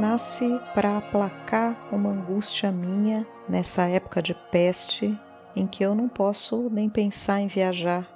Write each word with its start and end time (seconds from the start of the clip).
nasce 0.00 0.58
para 0.74 0.96
aplacar 0.96 1.76
uma 1.92 2.08
angústia 2.08 2.72
minha 2.72 3.26
nessa 3.46 3.86
época 3.86 4.22
de 4.22 4.34
peste 4.50 5.14
em 5.54 5.66
que 5.66 5.84
eu 5.84 5.94
não 5.94 6.08
posso 6.08 6.70
nem 6.70 6.88
pensar 6.88 7.40
em 7.40 7.46
viajar, 7.46 8.08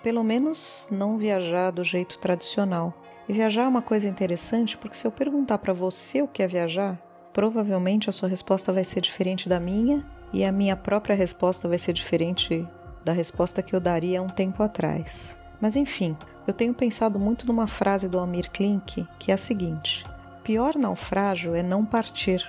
pelo 0.00 0.22
menos 0.22 0.88
não 0.92 1.18
viajar 1.18 1.72
do 1.72 1.82
jeito 1.82 2.20
tradicional. 2.20 2.94
E 3.28 3.32
viajar 3.32 3.64
é 3.64 3.68
uma 3.68 3.82
coisa 3.82 4.08
interessante 4.08 4.78
porque 4.78 4.96
se 4.96 5.06
eu 5.08 5.10
perguntar 5.10 5.58
para 5.58 5.72
você 5.72 6.22
o 6.22 6.28
que 6.28 6.40
é 6.40 6.46
viajar, 6.46 7.02
provavelmente 7.32 8.08
a 8.08 8.12
sua 8.12 8.28
resposta 8.28 8.72
vai 8.72 8.84
ser 8.84 9.00
diferente 9.00 9.48
da 9.48 9.58
minha 9.58 10.06
e 10.32 10.44
a 10.44 10.52
minha 10.52 10.76
própria 10.76 11.16
resposta 11.16 11.68
vai 11.68 11.78
ser 11.78 11.94
diferente 11.94 12.64
da 13.04 13.12
resposta 13.12 13.60
que 13.60 13.74
eu 13.74 13.80
daria 13.80 14.22
um 14.22 14.28
tempo 14.28 14.62
atrás. 14.62 15.36
Mas 15.60 15.74
enfim, 15.74 16.16
eu 16.46 16.54
tenho 16.54 16.74
pensado 16.74 17.18
muito 17.18 17.44
numa 17.44 17.66
frase 17.66 18.08
do 18.08 18.20
Amir 18.20 18.50
Klink 18.52 19.04
que 19.18 19.32
é 19.32 19.34
a 19.34 19.38
seguinte: 19.38 20.04
pior 20.44 20.76
naufrágio 20.76 21.54
é 21.54 21.62
não 21.62 21.84
partir. 21.84 22.48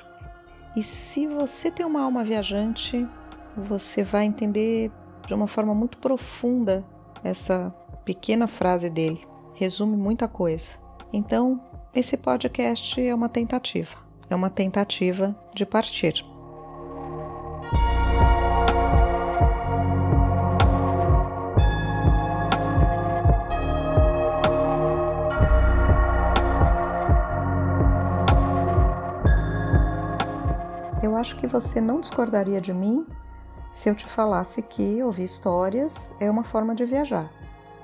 E 0.75 0.83
se 0.83 1.25
você 1.25 1.71
tem 1.71 1.85
uma 1.85 2.01
alma 2.01 2.23
viajante, 2.23 3.07
você 3.55 4.03
vai 4.03 4.25
entender 4.25 4.91
de 5.25 5.33
uma 5.33 5.47
forma 5.47 5.73
muito 5.73 5.97
profunda 5.97 6.85
essa 7.23 7.73
pequena 8.03 8.45
frase 8.45 8.89
dele. 8.89 9.25
Resume 9.53 9.95
muita 9.95 10.27
coisa. 10.27 10.75
Então, 11.13 11.61
esse 11.95 12.17
podcast 12.17 13.01
é 13.01 13.15
uma 13.15 13.29
tentativa. 13.29 13.97
É 14.29 14.35
uma 14.35 14.49
tentativa 14.49 15.35
de 15.53 15.65
partir. 15.65 16.34
Acho 31.25 31.37
que 31.37 31.47
você 31.47 31.81
não 31.81 31.99
discordaria 31.99 32.61
de 32.61 32.71
mim 32.71 33.03
se 33.71 33.89
eu 33.89 33.95
te 33.95 34.05
falasse 34.05 34.61
que 34.61 35.01
ouvir 35.01 35.23
histórias 35.23 36.13
é 36.19 36.29
uma 36.29 36.43
forma 36.43 36.75
de 36.75 36.85
viajar. 36.85 37.31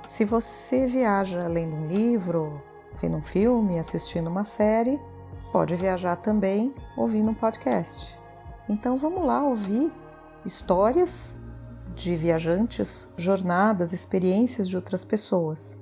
Se 0.05 0.23
você 0.23 0.85
viaja 0.85 1.47
lendo 1.47 1.75
um 1.75 1.87
livro, 1.87 2.61
vendo 3.01 3.17
um 3.17 3.23
filme, 3.23 3.79
assistindo 3.79 4.27
uma 4.27 4.43
série, 4.43 5.01
pode 5.51 5.75
viajar 5.75 6.17
também 6.17 6.71
ouvindo 6.95 7.31
um 7.31 7.33
podcast. 7.33 8.15
Então 8.69 8.95
vamos 8.95 9.25
lá 9.25 9.43
ouvir 9.43 9.91
histórias 10.45 11.39
de 11.95 12.15
viajantes, 12.15 13.11
jornadas, 13.17 13.91
experiências 13.91 14.69
de 14.69 14.75
outras 14.75 15.03
pessoas. 15.03 15.79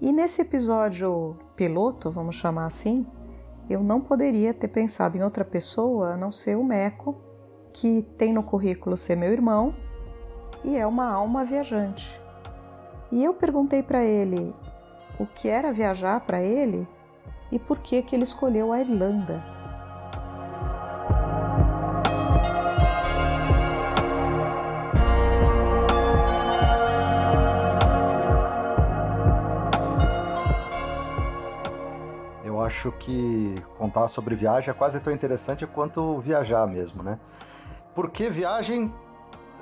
E 0.00 0.12
nesse 0.12 0.40
episódio 0.40 1.36
piloto, 1.56 2.12
vamos 2.12 2.36
chamar 2.36 2.66
assim, 2.66 3.04
eu 3.68 3.82
não 3.82 4.00
poderia 4.00 4.52
ter 4.52 4.68
pensado 4.68 5.16
em 5.16 5.22
outra 5.22 5.44
pessoa 5.44 6.14
a 6.14 6.16
não 6.16 6.32
ser 6.32 6.56
o 6.56 6.64
Meco, 6.64 7.20
que 7.72 8.02
tem 8.18 8.32
no 8.32 8.42
currículo 8.42 8.96
ser 8.96 9.16
meu 9.16 9.32
irmão 9.32 9.74
e 10.64 10.76
é 10.76 10.86
uma 10.86 11.06
alma 11.06 11.44
viajante. 11.44 12.20
E 13.10 13.22
eu 13.22 13.34
perguntei 13.34 13.82
para 13.82 14.02
ele 14.02 14.54
o 15.18 15.26
que 15.26 15.48
era 15.48 15.72
viajar 15.72 16.20
para 16.20 16.40
ele 16.40 16.86
e 17.50 17.58
por 17.58 17.78
que 17.78 18.02
que 18.02 18.16
ele 18.16 18.22
escolheu 18.22 18.72
a 18.72 18.80
Irlanda. 18.80 19.51
Acho 32.72 32.90
que 32.92 33.54
contar 33.76 34.08
sobre 34.08 34.34
viagem 34.34 34.70
é 34.70 34.72
quase 34.72 34.98
tão 34.98 35.12
interessante 35.12 35.66
quanto 35.66 36.18
viajar 36.18 36.66
mesmo, 36.66 37.02
né? 37.02 37.20
Porque 37.94 38.30
viagem, 38.30 38.92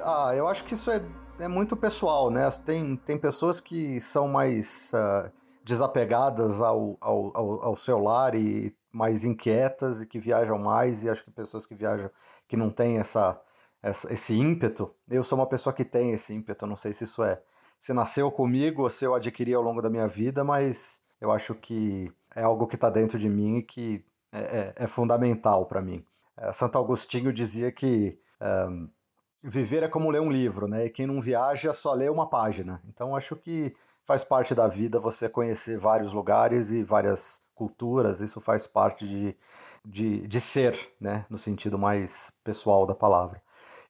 ah, 0.01 0.33
eu 0.37 0.47
acho 0.47 0.63
que 0.65 0.75
isso 0.75 0.91
é, 0.93 1.05
é 1.41 1.49
muito 1.49 1.77
pessoal, 1.77 2.31
né? 2.31 2.49
Tem, 2.65 2.97
tem 2.97 3.19
pessoas 3.19 3.61
que 3.61 4.01
são 4.01 4.29
mais 4.29 4.93
uh, 4.95 5.31
desapegadas 5.65 6.61
ao, 6.61 6.97
ao, 7.01 7.33
ao, 7.35 7.65
ao 7.65 7.77
celular 7.77 8.37
e 8.37 8.75
mais 8.93 9.25
inquietas 9.25 10.01
e 10.03 10.07
que 10.07 10.19
viajam 10.21 10.57
mais, 10.57 11.03
e 11.03 11.11
acho 11.11 11.25
que 11.25 11.31
pessoas 11.33 11.67
que 11.67 11.75
viajam 11.75 12.11
que 12.47 12.57
não 12.57 12.71
têm 12.71 12.99
essa, 12.99 13.41
essa, 13.83 14.13
esse 14.13 14.37
ímpeto. 14.37 14.95
Eu 15.09 15.25
sou 15.25 15.37
uma 15.37 15.49
pessoa 15.49 15.73
que 15.73 15.85
tem 15.85 16.13
esse 16.13 16.33
ímpeto, 16.33 16.65
não 16.65 16.77
sei 16.77 16.93
se 16.93 17.05
isso 17.05 17.25
é 17.25 17.43
se 17.77 17.93
nasceu 17.93 18.31
comigo 18.31 18.83
ou 18.83 18.91
se 18.91 19.05
eu 19.07 19.15
adquiri 19.15 19.55
ao 19.55 19.63
longo 19.63 19.81
da 19.81 19.89
minha 19.89 20.07
vida, 20.07 20.45
mas 20.45 21.01
eu 21.21 21.33
acho 21.33 21.55
que 21.55 22.13
é 22.37 22.43
algo 22.43 22.67
que 22.67 22.75
está 22.75 22.91
dentro 22.91 23.19
de 23.19 23.29
mim 23.29 23.59
e 23.59 23.63
que 23.63 24.05
é, 24.33 24.39
é, 24.39 24.85
é 24.85 24.87
fundamental 24.87 25.67
para 25.67 25.83
mim. 25.83 26.05
É, 26.37 26.53
Santo 26.53 26.79
Agostinho 26.79 27.33
dizia 27.33 27.71
que 27.73 28.19
um, 28.71 28.89
viver 29.43 29.83
é 29.83 29.89
como 29.89 30.11
ler 30.11 30.21
um 30.21 30.31
livro, 30.31 30.67
né? 30.69 30.87
E 30.87 30.91
quem 30.91 31.07
não 31.07 31.21
viaja 31.21 31.73
só 31.73 31.95
lê 31.95 32.09
uma 32.09 32.29
página. 32.29 32.83
Então 32.89 33.17
acho 33.17 33.37
que 33.37 33.75
faz 34.05 34.25
parte 34.25 34.55
da 34.55 34.67
vida 34.67 34.99
você 34.99 35.29
conhecer 35.29 35.79
vários 35.79 36.13
lugares 36.13 36.71
e 36.71 36.83
várias 36.83 37.43
culturas. 37.55 38.21
Isso 38.21 38.41
faz 38.41 38.67
parte 38.67 39.07
de, 39.07 39.37
de, 39.85 40.27
de 40.27 40.41
ser, 40.41 40.77
né? 41.01 41.27
No 41.29 41.37
sentido 41.37 41.79
mais 41.79 42.33
pessoal 42.45 42.87
da 42.87 42.95
palavra. 42.95 43.43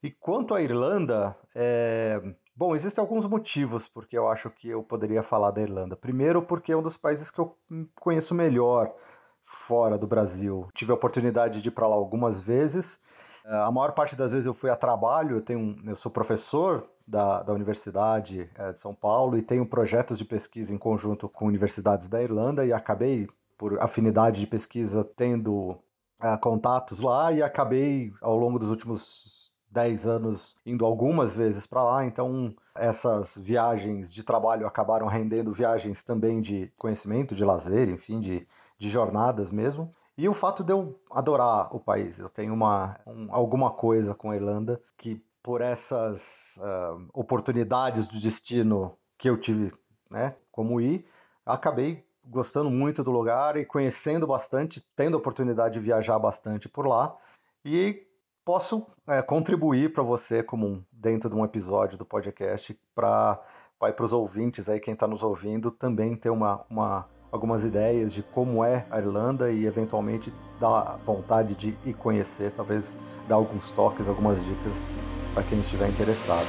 E 0.02 0.10
quanto 0.10 0.54
à 0.54 0.62
Irlanda, 0.62 1.36
é, 1.54 2.20
Bom, 2.60 2.74
existem 2.74 3.00
alguns 3.00 3.26
motivos 3.26 3.88
porque 3.88 4.18
eu 4.18 4.28
acho 4.28 4.50
que 4.50 4.68
eu 4.68 4.82
poderia 4.82 5.22
falar 5.22 5.50
da 5.50 5.62
Irlanda. 5.62 5.96
Primeiro, 5.96 6.42
porque 6.42 6.72
é 6.72 6.76
um 6.76 6.82
dos 6.82 6.98
países 6.98 7.30
que 7.30 7.38
eu 7.38 7.56
conheço 7.94 8.34
melhor 8.34 8.94
fora 9.40 9.96
do 9.96 10.06
Brasil. 10.06 10.68
Tive 10.74 10.92
a 10.92 10.94
oportunidade 10.94 11.62
de 11.62 11.68
ir 11.68 11.70
para 11.70 11.88
lá 11.88 11.96
algumas 11.96 12.42
vezes. 12.42 13.00
Eh, 13.46 13.56
a 13.56 13.70
maior 13.70 13.92
parte 13.92 14.14
das 14.14 14.32
vezes 14.32 14.46
eu 14.46 14.52
fui 14.52 14.68
a 14.68 14.76
trabalho, 14.76 15.36
eu, 15.36 15.40
tenho, 15.40 15.74
eu 15.86 15.96
sou 15.96 16.12
professor 16.12 16.86
da, 17.08 17.42
da 17.42 17.54
Universidade 17.54 18.50
eh, 18.54 18.72
de 18.74 18.78
São 18.78 18.94
Paulo 18.94 19.38
e 19.38 19.42
tenho 19.42 19.64
projetos 19.64 20.18
de 20.18 20.26
pesquisa 20.26 20.74
em 20.74 20.78
conjunto 20.78 21.30
com 21.30 21.46
universidades 21.46 22.08
da 22.08 22.22
Irlanda 22.22 22.66
e 22.66 22.74
acabei, 22.74 23.26
por 23.56 23.82
afinidade 23.82 24.38
de 24.38 24.46
pesquisa, 24.46 25.02
tendo 25.02 25.78
uh, 26.22 26.38
contatos 26.42 27.00
lá 27.00 27.32
e 27.32 27.42
acabei, 27.42 28.12
ao 28.20 28.36
longo 28.36 28.58
dos 28.58 28.68
últimos 28.68 29.49
10 29.70 30.06
anos 30.06 30.56
indo 30.66 30.84
algumas 30.84 31.36
vezes 31.36 31.66
para 31.66 31.82
lá, 31.82 32.04
então 32.04 32.54
essas 32.74 33.38
viagens 33.38 34.12
de 34.12 34.24
trabalho 34.24 34.66
acabaram 34.66 35.06
rendendo 35.06 35.52
viagens 35.52 36.02
também 36.02 36.40
de 36.40 36.72
conhecimento, 36.76 37.34
de 37.34 37.44
lazer, 37.44 37.88
enfim, 37.88 38.20
de, 38.20 38.46
de 38.78 38.88
jornadas 38.88 39.50
mesmo. 39.50 39.94
E 40.18 40.28
o 40.28 40.34
fato 40.34 40.64
de 40.64 40.72
eu 40.72 41.00
adorar 41.10 41.74
o 41.74 41.80
país, 41.80 42.18
eu 42.18 42.28
tenho 42.28 42.52
uma, 42.52 42.98
um, 43.06 43.28
alguma 43.30 43.70
coisa 43.70 44.14
com 44.14 44.30
a 44.30 44.36
Irlanda 44.36 44.80
que, 44.98 45.24
por 45.42 45.60
essas 45.60 46.58
uh, 46.58 47.08
oportunidades 47.14 48.08
do 48.08 48.20
destino 48.20 48.98
que 49.16 49.30
eu 49.30 49.38
tive, 49.38 49.72
né, 50.10 50.36
como 50.50 50.80
ir, 50.80 51.06
acabei 51.46 52.04
gostando 52.24 52.70
muito 52.70 53.02
do 53.02 53.10
lugar 53.10 53.56
e 53.56 53.64
conhecendo 53.64 54.26
bastante, 54.26 54.84
tendo 54.94 55.16
a 55.16 55.18
oportunidade 55.18 55.74
de 55.74 55.80
viajar 55.80 56.18
bastante 56.18 56.68
por 56.68 56.86
lá. 56.86 57.16
E 57.64 58.06
posso 58.44 58.86
é, 59.08 59.22
contribuir 59.22 59.92
para 59.92 60.02
você 60.02 60.42
como 60.42 60.66
um, 60.66 60.84
dentro 60.92 61.28
de 61.28 61.36
um 61.36 61.44
episódio 61.44 61.98
do 61.98 62.04
podcast 62.04 62.78
para 62.94 63.40
para 63.78 64.04
os 64.04 64.12
ouvintes 64.12 64.68
aí 64.68 64.78
quem 64.78 64.92
está 64.92 65.08
nos 65.08 65.22
ouvindo 65.22 65.70
também 65.70 66.14
ter 66.14 66.28
uma, 66.28 66.66
uma 66.68 67.08
algumas 67.32 67.64
ideias 67.64 68.12
de 68.12 68.22
como 68.22 68.64
é 68.64 68.86
a 68.90 68.98
Irlanda 68.98 69.50
e 69.50 69.64
eventualmente 69.64 70.32
dar 70.58 70.98
vontade 70.98 71.54
de 71.54 71.78
ir 71.84 71.94
conhecer, 71.94 72.50
talvez 72.50 72.98
dar 73.28 73.36
alguns 73.36 73.70
toques, 73.70 74.08
algumas 74.08 74.44
dicas 74.44 74.94
para 75.32 75.42
quem 75.44 75.60
estiver 75.60 75.88
interessado. 75.88 76.46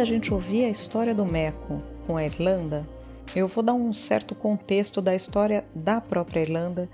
Da 0.00 0.04
gente 0.06 0.32
ouvir 0.32 0.64
a 0.64 0.70
história 0.70 1.14
do 1.14 1.26
Meco 1.26 1.82
com 2.06 2.16
a 2.16 2.24
Irlanda, 2.24 2.88
eu 3.36 3.46
vou 3.46 3.62
dar 3.62 3.74
um 3.74 3.92
certo 3.92 4.34
contexto 4.34 5.02
da 5.02 5.14
história 5.14 5.62
da 5.74 6.00
própria 6.00 6.40
Irlanda 6.40 6.88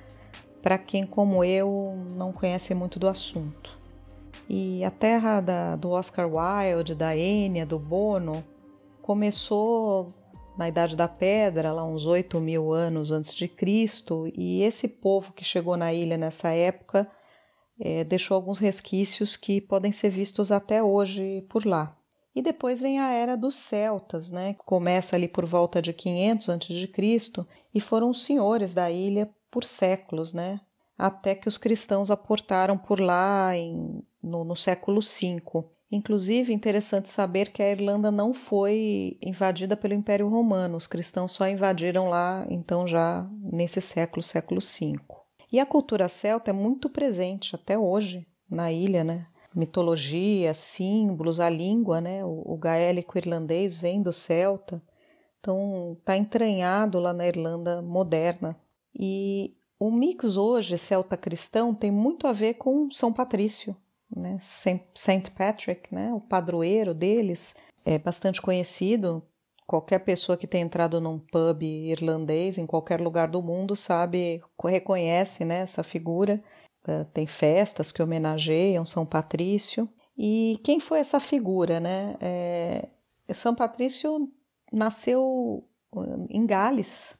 para 0.61 0.77
quem, 0.77 1.07
como 1.07 1.45
eu, 1.45 1.97
não 2.17 2.33
conhece 2.33 2.75
muito 2.75 2.99
do 2.99 3.07
assunto. 3.07 3.79
E 4.49 4.83
a 4.83 4.91
terra 4.91 5.41
da, 5.41 5.77
do 5.77 5.91
Oscar 5.91 6.29
Wilde, 6.29 6.97
da 6.97 7.17
Enya, 7.17 7.65
do 7.65 7.79
Bono, 7.79 8.45
começou 9.01 10.13
na 10.59 10.69
Idade 10.69 10.97
da 10.97 11.07
Pedra, 11.07 11.73
lá 11.73 11.85
uns 11.85 12.07
8 12.07 12.41
mil 12.41 12.73
anos 12.73 13.13
antes 13.13 13.37
de 13.37 13.47
Cristo, 13.47 14.29
e 14.37 14.65
esse 14.65 14.89
povo 14.89 15.33
que 15.33 15.45
chegou 15.45 15.77
na 15.77 15.93
ilha 15.93 16.19
nessa 16.19 16.49
época 16.49 17.09
é, 17.79 18.03
deixou 18.03 18.35
alguns 18.35 18.59
resquícios 18.59 19.37
que 19.37 19.61
podem 19.61 19.93
ser 19.93 20.11
vistos 20.11 20.51
até 20.51 20.83
hoje 20.83 21.47
por 21.49 21.65
lá. 21.65 21.96
E 22.37 22.43
depois 22.43 22.83
vem 22.83 23.01
a 23.01 23.09
era 23.13 23.35
dos 23.35 23.55
celtas, 23.55 24.31
né? 24.31 24.55
Começa 24.67 25.17
ali 25.17 25.27
por 25.27 25.47
volta 25.47 25.81
de 25.81 25.95
500 25.95 26.51
a.C. 26.51 27.47
e 27.75 27.81
foram 27.81 28.11
os 28.11 28.27
senhores 28.27 28.75
da 28.75 28.91
ilha 28.91 29.31
por 29.51 29.65
séculos, 29.65 30.35
né? 30.35 30.61
Até 30.99 31.35
que 31.35 31.49
os 31.49 31.57
cristãos 31.57 32.11
aportaram 32.11 32.77
por 32.77 33.01
lá 33.01 33.57
em, 33.57 34.03
no, 34.23 34.45
no 34.45 34.55
século 34.55 35.01
V. 35.01 35.43
Inclusive, 35.91 36.53
interessante 36.53 37.09
saber 37.09 37.53
que 37.53 37.63
a 37.63 37.71
Irlanda 37.71 38.11
não 38.11 38.35
foi 38.35 39.17
invadida 39.23 39.75
pelo 39.75 39.95
Império 39.95 40.29
Romano, 40.29 40.77
os 40.77 40.87
cristãos 40.87 41.33
só 41.33 41.49
invadiram 41.49 42.07
lá, 42.09 42.47
então, 42.51 42.87
já 42.87 43.27
nesse 43.41 43.81
século, 43.81 44.23
século 44.23 44.61
V. 44.61 45.01
E 45.51 45.59
a 45.59 45.65
cultura 45.65 46.07
celta 46.07 46.51
é 46.51 46.53
muito 46.53 46.91
presente 46.91 47.55
até 47.55 47.79
hoje 47.79 48.27
na 48.51 48.71
ilha, 48.71 49.03
né? 49.03 49.27
Mitologia, 49.57 50.53
símbolos, 50.53 51.41
a 51.41 51.49
língua, 51.49 52.01
né? 52.01 52.25
O, 52.25 52.43
o 52.45 52.57
gaélico 52.59 53.17
irlandês 53.17 53.79
vem 53.79 54.03
do 54.03 54.13
celta, 54.13 54.83
então 55.41 55.97
está 55.99 56.17
entranhado 56.17 57.01
lá 57.01 57.13
na 57.13 57.27
Irlanda 57.27 57.81
moderna. 57.81 58.55
E 58.95 59.57
o 59.79 59.91
mix 59.91 60.37
hoje 60.37 60.77
celta 60.77 61.17
cristão 61.17 61.75
tem 61.75 61.91
muito 61.91 62.27
a 62.27 62.33
ver 62.33 62.55
com 62.55 62.91
São 62.91 63.13
Patrício, 63.13 63.75
né? 64.15 64.37
Saint 64.41 65.31
Patrick, 65.31 65.93
né? 65.95 66.13
O 66.13 66.21
padroeiro 66.21 66.93
deles 66.93 67.55
é 67.85 67.99
bastante 67.99 68.43
conhecido. 68.43 69.23
Qualquer 69.67 70.01
pessoa 70.01 70.37
que 70.37 70.47
tenha 70.47 70.65
entrado 70.65 71.01
num 71.01 71.19
pub 71.19 71.63
irlandês 71.63 72.57
em 72.57 72.67
qualquer 72.67 73.01
lugar 73.01 73.29
do 73.29 73.43
mundo 73.43 73.75
sabe, 73.75 74.41
reconhece 74.63 75.45
né, 75.45 75.59
essa 75.59 75.83
figura. 75.83 76.41
Eh, 76.87 77.05
tem 77.13 77.27
festas 77.27 77.91
que 77.91 78.03
homenageiam 78.03 78.87
São 78.87 79.05
Patrício. 79.05 79.89
E 80.17 80.61
quem 80.65 80.79
foi 80.81 81.01
essa 81.01 81.21
figura, 81.21 81.81
né? 81.81 82.17
É, 82.21 82.89
São 83.35 83.55
Patrício 83.55 84.31
nasceu 84.73 85.69
em 86.31 86.47
Gales, 86.47 87.17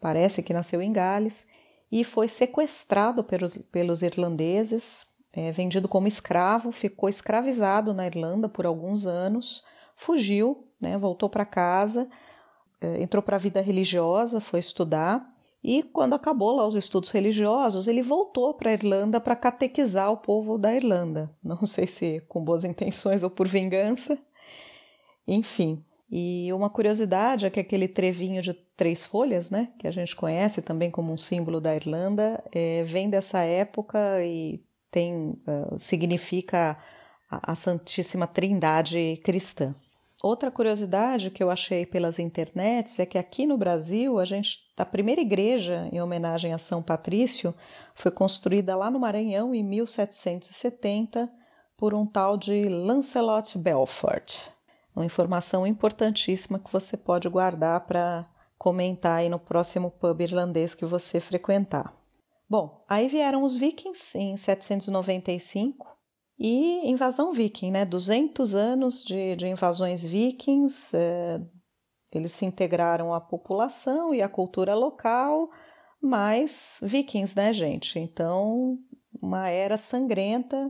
parece 0.00 0.42
que 0.42 0.52
nasceu 0.52 0.80
em 0.80 0.92
Gales, 0.92 1.46
e 1.90 2.04
foi 2.04 2.28
sequestrado 2.28 3.22
pelos, 3.22 3.58
pelos 3.58 4.02
irlandeses, 4.02 5.06
é, 5.32 5.50
vendido 5.52 5.88
como 5.88 6.06
escravo, 6.06 6.72
ficou 6.72 7.08
escravizado 7.08 7.92
na 7.92 8.06
Irlanda 8.06 8.48
por 8.48 8.66
alguns 8.66 9.06
anos, 9.06 9.64
fugiu, 9.96 10.68
né, 10.80 10.96
voltou 10.98 11.28
para 11.28 11.44
casa, 11.44 12.08
é, 12.80 13.02
entrou 13.02 13.22
para 13.22 13.36
a 13.36 13.40
vida 13.40 13.60
religiosa, 13.60 14.40
foi 14.40 14.60
estudar 14.60 15.31
e 15.62 15.82
quando 15.82 16.14
acabou 16.14 16.56
lá 16.56 16.66
os 16.66 16.74
estudos 16.74 17.10
religiosos, 17.10 17.86
ele 17.86 18.02
voltou 18.02 18.54
para 18.54 18.70
a 18.70 18.72
Irlanda 18.72 19.20
para 19.20 19.36
catequizar 19.36 20.10
o 20.10 20.16
povo 20.16 20.58
da 20.58 20.74
Irlanda. 20.74 21.30
Não 21.42 21.66
sei 21.66 21.86
se 21.86 22.20
com 22.28 22.42
boas 22.42 22.64
intenções 22.64 23.22
ou 23.22 23.30
por 23.30 23.46
vingança. 23.46 24.18
Enfim. 25.26 25.84
E 26.10 26.52
uma 26.52 26.68
curiosidade 26.68 27.46
é 27.46 27.50
que 27.50 27.60
aquele 27.60 27.88
trevinho 27.88 28.42
de 28.42 28.52
três 28.76 29.06
folhas, 29.06 29.50
né, 29.50 29.72
que 29.78 29.86
a 29.86 29.90
gente 29.90 30.14
conhece 30.14 30.60
também 30.60 30.90
como 30.90 31.10
um 31.12 31.16
símbolo 31.16 31.58
da 31.58 31.74
Irlanda, 31.74 32.42
é, 32.52 32.82
vem 32.84 33.08
dessa 33.08 33.40
época 33.40 34.22
e 34.22 34.62
tem 34.90 35.30
uh, 35.48 35.78
significa 35.78 36.76
a 37.30 37.54
Santíssima 37.54 38.26
Trindade 38.26 39.18
cristã. 39.24 39.72
Outra 40.22 40.52
curiosidade 40.52 41.32
que 41.32 41.42
eu 41.42 41.50
achei 41.50 41.84
pelas 41.84 42.20
internets 42.20 43.00
é 43.00 43.04
que 43.04 43.18
aqui 43.18 43.44
no 43.44 43.58
Brasil, 43.58 44.20
a 44.20 44.24
gente, 44.24 44.60
a 44.76 44.84
primeira 44.86 45.20
igreja 45.20 45.88
em 45.90 46.00
homenagem 46.00 46.54
a 46.54 46.58
São 46.58 46.80
Patrício 46.80 47.52
foi 47.92 48.12
construída 48.12 48.76
lá 48.76 48.88
no 48.88 49.00
Maranhão 49.00 49.52
em 49.52 49.64
1770 49.64 51.28
por 51.76 51.92
um 51.92 52.06
tal 52.06 52.36
de 52.36 52.68
Lancelot 52.68 53.58
Belfort. 53.58 54.48
Uma 54.94 55.04
informação 55.04 55.66
importantíssima 55.66 56.60
que 56.60 56.72
você 56.72 56.96
pode 56.96 57.28
guardar 57.28 57.80
para 57.80 58.24
comentar 58.56 59.18
aí 59.18 59.28
no 59.28 59.40
próximo 59.40 59.90
pub 59.90 60.20
irlandês 60.20 60.72
que 60.72 60.86
você 60.86 61.18
frequentar. 61.18 61.92
Bom, 62.48 62.84
aí 62.88 63.08
vieram 63.08 63.42
os 63.42 63.56
vikings 63.56 64.16
em 64.16 64.36
795 64.36 66.01
e 66.44 66.90
invasão 66.90 67.32
viking, 67.32 67.70
né? 67.70 67.84
200 67.84 68.56
anos 68.56 69.04
de, 69.04 69.36
de 69.36 69.46
invasões 69.46 70.02
vikings, 70.02 70.92
é, 70.92 71.40
eles 72.12 72.32
se 72.32 72.44
integraram 72.44 73.14
à 73.14 73.20
população 73.20 74.12
e 74.12 74.20
à 74.20 74.28
cultura 74.28 74.74
local, 74.74 75.48
mas 76.00 76.80
vikings, 76.82 77.36
né, 77.36 77.52
gente? 77.52 77.96
Então, 78.00 78.76
uma 79.20 79.50
era 79.50 79.76
sangrenta, 79.76 80.68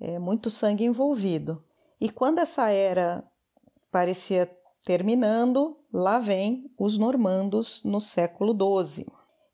é, 0.00 0.18
muito 0.18 0.50
sangue 0.50 0.84
envolvido. 0.84 1.64
E 2.00 2.10
quando 2.10 2.40
essa 2.40 2.70
era 2.70 3.22
parecia 3.92 4.50
terminando, 4.84 5.78
lá 5.92 6.18
vem 6.18 6.68
os 6.76 6.98
normandos 6.98 7.84
no 7.84 8.00
século 8.00 8.52
XII. 8.52 9.06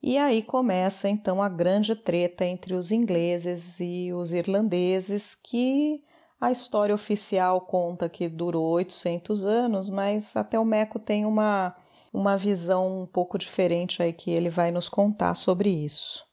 E 0.02 0.16
aí 0.16 0.42
começa 0.42 1.08
então 1.08 1.42
a 1.42 1.48
grande 1.48 1.96
treta 1.96 2.44
entre 2.44 2.74
os 2.74 2.92
ingleses 2.92 3.80
e 3.80 4.12
os 4.12 4.32
irlandeses, 4.32 5.34
que 5.34 6.00
a 6.40 6.52
história 6.52 6.94
oficial 6.94 7.60
conta 7.62 8.08
que 8.08 8.28
durou 8.28 8.66
800 8.74 9.44
anos, 9.44 9.90
mas 9.90 10.36
até 10.36 10.58
o 10.58 10.64
Meco 10.64 11.00
tem 11.00 11.26
uma, 11.26 11.74
uma 12.12 12.36
visão 12.36 13.02
um 13.02 13.06
pouco 13.06 13.36
diferente 13.36 14.00
aí 14.00 14.12
que 14.12 14.30
ele 14.30 14.48
vai 14.48 14.70
nos 14.70 14.88
contar 14.88 15.34
sobre 15.34 15.68
isso. 15.68 16.28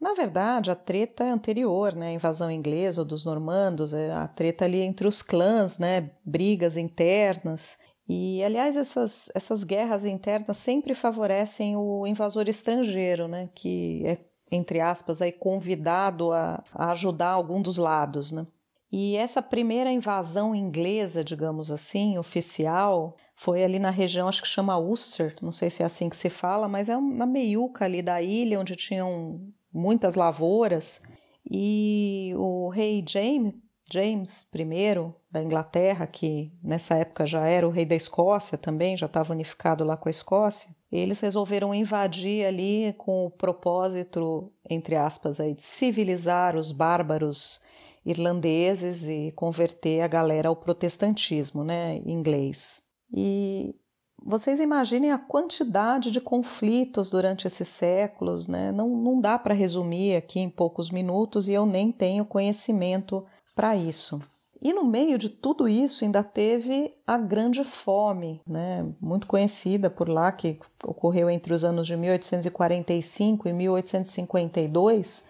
Na 0.00 0.14
verdade, 0.14 0.70
a 0.70 0.74
treta 0.74 1.24
é 1.24 1.28
anterior, 1.28 1.94
né? 1.94 2.08
A 2.08 2.12
invasão 2.12 2.50
inglesa 2.50 3.02
ou 3.02 3.04
dos 3.06 3.26
normandos, 3.26 3.92
é 3.92 4.10
a 4.10 4.26
treta 4.26 4.64
ali 4.64 4.80
entre 4.80 5.06
os 5.06 5.20
clãs, 5.20 5.78
né? 5.78 6.10
Brigas 6.24 6.78
internas. 6.78 7.76
E, 8.12 8.42
aliás, 8.42 8.76
essas, 8.76 9.30
essas 9.36 9.62
guerras 9.62 10.04
internas 10.04 10.56
sempre 10.56 10.94
favorecem 10.94 11.76
o 11.76 12.04
invasor 12.04 12.48
estrangeiro, 12.48 13.28
né, 13.28 13.48
que 13.54 14.02
é, 14.04 14.18
entre 14.50 14.80
aspas, 14.80 15.22
aí, 15.22 15.30
convidado 15.30 16.32
a, 16.32 16.60
a 16.74 16.90
ajudar 16.90 17.28
algum 17.28 17.62
dos 17.62 17.78
lados. 17.78 18.32
Né? 18.32 18.44
E 18.90 19.16
essa 19.16 19.40
primeira 19.40 19.92
invasão 19.92 20.56
inglesa, 20.56 21.22
digamos 21.22 21.70
assim, 21.70 22.18
oficial, 22.18 23.16
foi 23.36 23.62
ali 23.62 23.78
na 23.78 23.90
região, 23.90 24.26
acho 24.26 24.42
que 24.42 24.48
chama 24.48 24.76
Ulster, 24.76 25.36
não 25.40 25.52
sei 25.52 25.70
se 25.70 25.84
é 25.84 25.86
assim 25.86 26.08
que 26.08 26.16
se 26.16 26.28
fala, 26.28 26.66
mas 26.66 26.88
é 26.88 26.96
uma 26.96 27.26
meiuca 27.26 27.84
ali 27.84 28.02
da 28.02 28.20
ilha 28.20 28.58
onde 28.58 28.74
tinham 28.74 29.40
muitas 29.72 30.16
lavouras. 30.16 31.00
E 31.48 32.34
o 32.36 32.70
rei 32.70 33.04
James, 33.08 33.54
James 33.92 34.46
I 34.54 35.12
da 35.30 35.42
Inglaterra, 35.42 36.06
que 36.06 36.52
nessa 36.62 36.94
época 36.94 37.26
já 37.26 37.46
era 37.46 37.66
o 37.66 37.70
rei 37.70 37.84
da 37.84 37.94
Escócia 37.94 38.56
também, 38.56 38.96
já 38.96 39.06
estava 39.06 39.32
unificado 39.32 39.84
lá 39.84 39.96
com 39.96 40.08
a 40.08 40.10
Escócia, 40.10 40.70
eles 40.90 41.20
resolveram 41.20 41.74
invadir 41.74 42.44
ali 42.44 42.94
com 42.98 43.24
o 43.24 43.30
propósito, 43.30 44.52
entre 44.68 44.96
aspas, 44.96 45.38
aí, 45.38 45.54
de 45.54 45.62
civilizar 45.62 46.56
os 46.56 46.72
bárbaros 46.72 47.60
irlandeses 48.04 49.04
e 49.04 49.32
converter 49.32 50.00
a 50.00 50.08
galera 50.08 50.48
ao 50.48 50.56
protestantismo 50.56 51.62
né, 51.62 52.00
inglês. 52.04 52.82
E 53.12 53.74
vocês 54.22 54.60
imaginem 54.60 55.12
a 55.12 55.18
quantidade 55.18 56.10
de 56.10 56.20
conflitos 56.20 57.08
durante 57.10 57.46
esses 57.46 57.68
séculos, 57.68 58.48
né? 58.48 58.72
não, 58.72 58.88
não 58.88 59.20
dá 59.20 59.38
para 59.38 59.54
resumir 59.54 60.16
aqui 60.16 60.40
em 60.40 60.50
poucos 60.50 60.90
minutos 60.90 61.48
e 61.48 61.52
eu 61.52 61.64
nem 61.64 61.90
tenho 61.92 62.24
conhecimento 62.24 63.24
para 63.54 63.76
isso. 63.76 64.20
E 64.62 64.74
no 64.74 64.84
meio 64.84 65.16
de 65.16 65.30
tudo 65.30 65.66
isso 65.66 66.04
ainda 66.04 66.22
teve 66.22 66.94
a 67.06 67.16
Grande 67.16 67.64
Fome, 67.64 68.42
né, 68.46 68.86
muito 69.00 69.26
conhecida 69.26 69.88
por 69.88 70.06
lá, 70.06 70.30
que 70.30 70.58
ocorreu 70.84 71.30
entre 71.30 71.54
os 71.54 71.64
anos 71.64 71.86
de 71.86 71.96
1845 71.96 73.48
e 73.48 73.52
1852, 73.54 75.24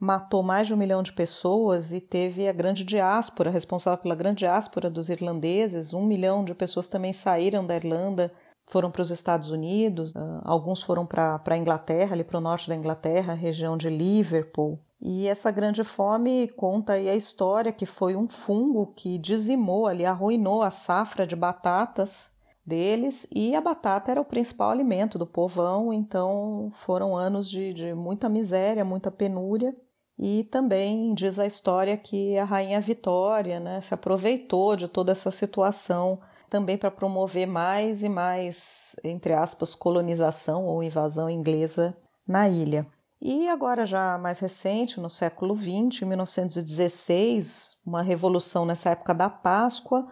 matou 0.00 0.42
mais 0.42 0.66
de 0.66 0.74
um 0.74 0.76
milhão 0.76 1.00
de 1.00 1.12
pessoas 1.12 1.92
e 1.92 2.00
teve 2.00 2.48
a 2.48 2.52
grande 2.52 2.82
diáspora, 2.84 3.50
responsável 3.50 4.02
pela 4.02 4.16
grande 4.16 4.40
diáspora 4.40 4.90
dos 4.90 5.08
irlandeses. 5.08 5.94
Um 5.94 6.04
milhão 6.04 6.44
de 6.44 6.52
pessoas 6.52 6.88
também 6.88 7.12
saíram 7.12 7.64
da 7.64 7.76
Irlanda, 7.76 8.32
foram 8.66 8.90
para 8.90 9.02
os 9.02 9.12
Estados 9.12 9.50
Unidos, 9.50 10.12
ah, 10.16 10.42
alguns 10.44 10.82
foram 10.82 11.06
para 11.06 11.40
a 11.46 11.56
Inglaterra, 11.56 12.14
ali 12.14 12.24
para 12.24 12.38
o 12.38 12.40
norte 12.40 12.68
da 12.68 12.74
Inglaterra, 12.74 13.32
região 13.32 13.76
de 13.76 13.88
Liverpool. 13.88 14.78
E 15.00 15.26
essa 15.26 15.50
grande 15.50 15.84
fome 15.84 16.48
conta 16.56 16.94
aí 16.94 17.08
a 17.08 17.14
história 17.14 17.72
que 17.72 17.84
foi 17.84 18.16
um 18.16 18.28
fungo 18.28 18.94
que 18.94 19.18
dizimou 19.18 19.86
ali, 19.86 20.04
arruinou 20.04 20.62
a 20.62 20.70
safra 20.70 21.26
de 21.26 21.36
batatas 21.36 22.30
deles 22.64 23.26
e 23.30 23.54
a 23.54 23.60
batata 23.60 24.10
era 24.10 24.20
o 24.20 24.24
principal 24.24 24.70
alimento 24.70 25.18
do 25.18 25.26
povão, 25.26 25.92
então 25.92 26.70
foram 26.72 27.14
anos 27.14 27.48
de, 27.48 27.72
de 27.72 27.94
muita 27.94 28.28
miséria, 28.28 28.84
muita 28.84 29.10
penúria. 29.10 29.74
E 30.18 30.44
também 30.44 31.12
diz 31.12 31.38
a 31.38 31.46
história 31.46 31.94
que 31.96 32.38
a 32.38 32.44
rainha 32.44 32.80
Vitória 32.80 33.60
né, 33.60 33.82
se 33.82 33.92
aproveitou 33.92 34.74
de 34.74 34.88
toda 34.88 35.12
essa 35.12 35.30
situação 35.30 36.18
também 36.48 36.78
para 36.78 36.90
promover 36.90 37.46
mais 37.46 38.02
e 38.02 38.08
mais, 38.08 38.96
entre 39.04 39.34
aspas, 39.34 39.74
colonização 39.74 40.64
ou 40.64 40.82
invasão 40.82 41.28
inglesa 41.28 41.94
na 42.26 42.48
ilha. 42.48 42.86
E 43.28 43.48
agora, 43.48 43.84
já 43.84 44.16
mais 44.18 44.38
recente, 44.38 45.00
no 45.00 45.10
século 45.10 45.56
XX, 45.56 46.02
1916, 46.02 47.78
uma 47.84 48.00
revolução 48.00 48.64
nessa 48.64 48.90
época 48.90 49.12
da 49.12 49.28
Páscoa, 49.28 50.06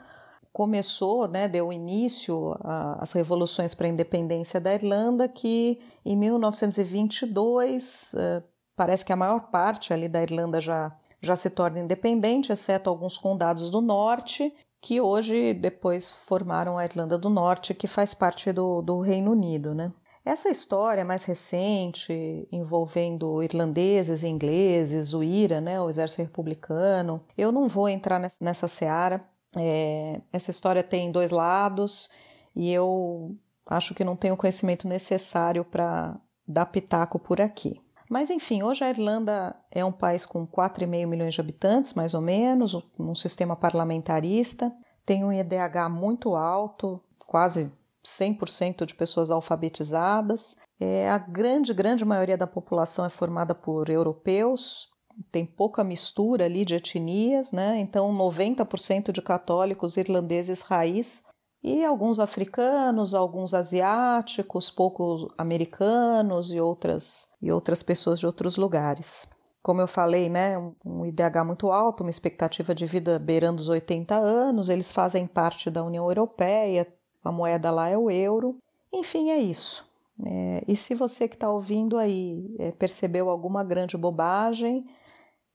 começou, 0.52 1.28
né, 1.28 1.46
deu 1.46 1.72
início 1.72 2.56
às 2.98 3.12
revoluções 3.12 3.72
para 3.72 3.86
a 3.86 3.90
independência 3.90 4.60
da 4.60 4.74
Irlanda, 4.74 5.28
que 5.28 5.80
em 6.04 6.16
1922 6.16 8.14
eh, 8.16 8.42
parece 8.74 9.04
que 9.04 9.12
a 9.12 9.16
maior 9.16 9.48
parte 9.48 9.92
ali 9.92 10.08
da 10.08 10.20
Irlanda 10.20 10.60
já, 10.60 10.92
já 11.22 11.36
se 11.36 11.50
torna 11.50 11.78
independente, 11.78 12.50
exceto 12.50 12.90
alguns 12.90 13.16
condados 13.16 13.70
do 13.70 13.80
norte, 13.80 14.52
que 14.80 15.00
hoje 15.00 15.54
depois 15.54 16.10
formaram 16.10 16.76
a 16.76 16.84
Irlanda 16.84 17.16
do 17.16 17.30
Norte, 17.30 17.74
que 17.74 17.86
faz 17.86 18.12
parte 18.12 18.50
do, 18.50 18.82
do 18.82 18.98
Reino 18.98 19.30
Unido, 19.30 19.72
né? 19.72 19.92
Essa 20.24 20.48
história 20.48 21.04
mais 21.04 21.24
recente, 21.24 22.48
envolvendo 22.50 23.42
irlandeses 23.42 24.22
e 24.22 24.28
ingleses, 24.28 25.12
o 25.12 25.22
IRA, 25.22 25.60
né, 25.60 25.78
o 25.78 25.90
Exército 25.90 26.22
Republicano, 26.22 27.22
eu 27.36 27.52
não 27.52 27.68
vou 27.68 27.88
entrar 27.88 28.18
nessa 28.40 28.66
seara. 28.66 29.22
É, 29.54 30.20
essa 30.32 30.50
história 30.50 30.82
tem 30.82 31.12
dois 31.12 31.30
lados 31.30 32.08
e 32.56 32.72
eu 32.72 33.36
acho 33.66 33.94
que 33.94 34.02
não 34.02 34.16
tenho 34.16 34.32
o 34.34 34.36
conhecimento 34.36 34.88
necessário 34.88 35.62
para 35.62 36.18
dar 36.48 36.66
pitaco 36.66 37.18
por 37.18 37.40
aqui. 37.40 37.80
Mas 38.08 38.30
enfim, 38.30 38.62
hoje 38.62 38.82
a 38.82 38.90
Irlanda 38.90 39.54
é 39.70 39.84
um 39.84 39.92
país 39.92 40.24
com 40.24 40.46
4,5 40.46 41.06
milhões 41.06 41.34
de 41.34 41.40
habitantes, 41.40 41.92
mais 41.92 42.14
ou 42.14 42.20
menos, 42.22 42.74
um 42.98 43.14
sistema 43.14 43.56
parlamentarista, 43.56 44.72
tem 45.04 45.22
um 45.22 45.32
IDH 45.32 45.90
muito 45.90 46.34
alto, 46.34 47.00
quase 47.26 47.70
100% 48.04 48.84
de 48.84 48.94
pessoas 48.94 49.30
alfabetizadas. 49.30 50.56
É, 50.78 51.08
a 51.08 51.18
grande, 51.18 51.72
grande 51.72 52.04
maioria 52.04 52.36
da 52.36 52.46
população 52.46 53.04
é 53.04 53.08
formada 53.08 53.54
por 53.54 53.88
europeus, 53.88 54.88
tem 55.30 55.46
pouca 55.46 55.84
mistura 55.84 56.44
ali 56.44 56.64
de 56.64 56.74
etnias, 56.74 57.52
né? 57.52 57.78
Então, 57.78 58.12
90% 58.12 59.12
de 59.12 59.22
católicos 59.22 59.96
irlandeses 59.96 60.60
raiz 60.62 61.22
e 61.62 61.84
alguns 61.84 62.18
africanos, 62.18 63.14
alguns 63.14 63.54
asiáticos, 63.54 64.70
poucos 64.70 65.26
americanos 65.38 66.52
e 66.52 66.60
outras 66.60 67.28
e 67.40 67.50
outras 67.50 67.82
pessoas 67.82 68.18
de 68.18 68.26
outros 68.26 68.56
lugares. 68.56 69.28
Como 69.62 69.80
eu 69.80 69.86
falei, 69.86 70.28
né, 70.28 70.58
um 70.84 71.06
IDH 71.06 71.42
muito 71.46 71.72
alto, 71.72 72.02
uma 72.02 72.10
expectativa 72.10 72.74
de 72.74 72.84
vida 72.84 73.18
beirando 73.18 73.62
os 73.62 73.70
80 73.70 74.14
anos, 74.14 74.68
eles 74.68 74.92
fazem 74.92 75.26
parte 75.26 75.70
da 75.70 75.82
União 75.82 76.04
Europeia, 76.06 76.86
a 77.24 77.32
moeda 77.32 77.70
lá 77.70 77.88
é 77.88 77.96
o 77.96 78.10
euro. 78.10 78.56
Enfim, 78.92 79.30
é 79.30 79.38
isso. 79.38 79.90
É, 80.24 80.62
e 80.68 80.76
se 80.76 80.94
você 80.94 81.26
que 81.26 81.34
está 81.34 81.50
ouvindo 81.50 81.98
aí 81.98 82.54
é, 82.58 82.70
percebeu 82.70 83.28
alguma 83.28 83.64
grande 83.64 83.96
bobagem, 83.96 84.86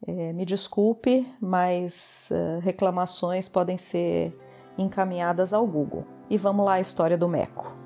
é, 0.06 0.34
me 0.34 0.46
desculpe, 0.46 1.28
mas 1.42 2.30
uh, 2.32 2.60
reclamações 2.60 3.50
podem 3.50 3.78
ser 3.78 4.38
encaminhadas 4.78 5.54
ao 5.54 5.66
Google. 5.68 6.06
E 6.30 6.38
vamos 6.38 6.66
lá 6.66 6.74
a 6.74 6.80
história 6.80 7.18
do 7.18 7.28
Meco. 7.28 7.79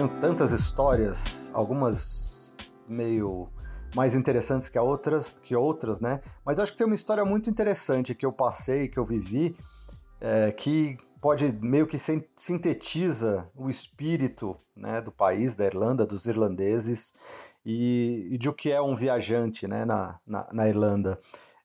Tenho 0.00 0.08
tantas 0.18 0.52
histórias, 0.52 1.50
algumas 1.52 2.56
meio 2.88 3.50
mais 3.94 4.14
interessantes 4.14 4.70
que 4.70 4.78
outras, 4.78 5.36
que 5.42 5.54
outras, 5.54 6.00
né? 6.00 6.20
Mas 6.44 6.58
acho 6.58 6.72
que 6.72 6.78
tem 6.78 6.86
uma 6.86 6.94
história 6.94 7.24
muito 7.24 7.50
interessante 7.50 8.14
que 8.14 8.24
eu 8.24 8.32
passei, 8.32 8.88
que 8.88 8.98
eu 8.98 9.04
vivi, 9.04 9.54
é, 10.20 10.52
que 10.52 10.96
pode 11.20 11.52
meio 11.60 11.86
que 11.86 11.98
sintetiza 11.98 13.50
o 13.54 13.68
espírito 13.68 14.56
né, 14.74 15.02
do 15.02 15.12
país, 15.12 15.54
da 15.54 15.66
Irlanda, 15.66 16.06
dos 16.06 16.24
irlandeses 16.24 17.52
e, 17.66 18.28
e 18.30 18.38
de 18.38 18.48
o 18.48 18.54
que 18.54 18.72
é 18.72 18.80
um 18.80 18.94
viajante 18.94 19.68
né, 19.68 19.84
na, 19.84 20.18
na, 20.26 20.48
na 20.50 20.68
Irlanda. 20.68 21.20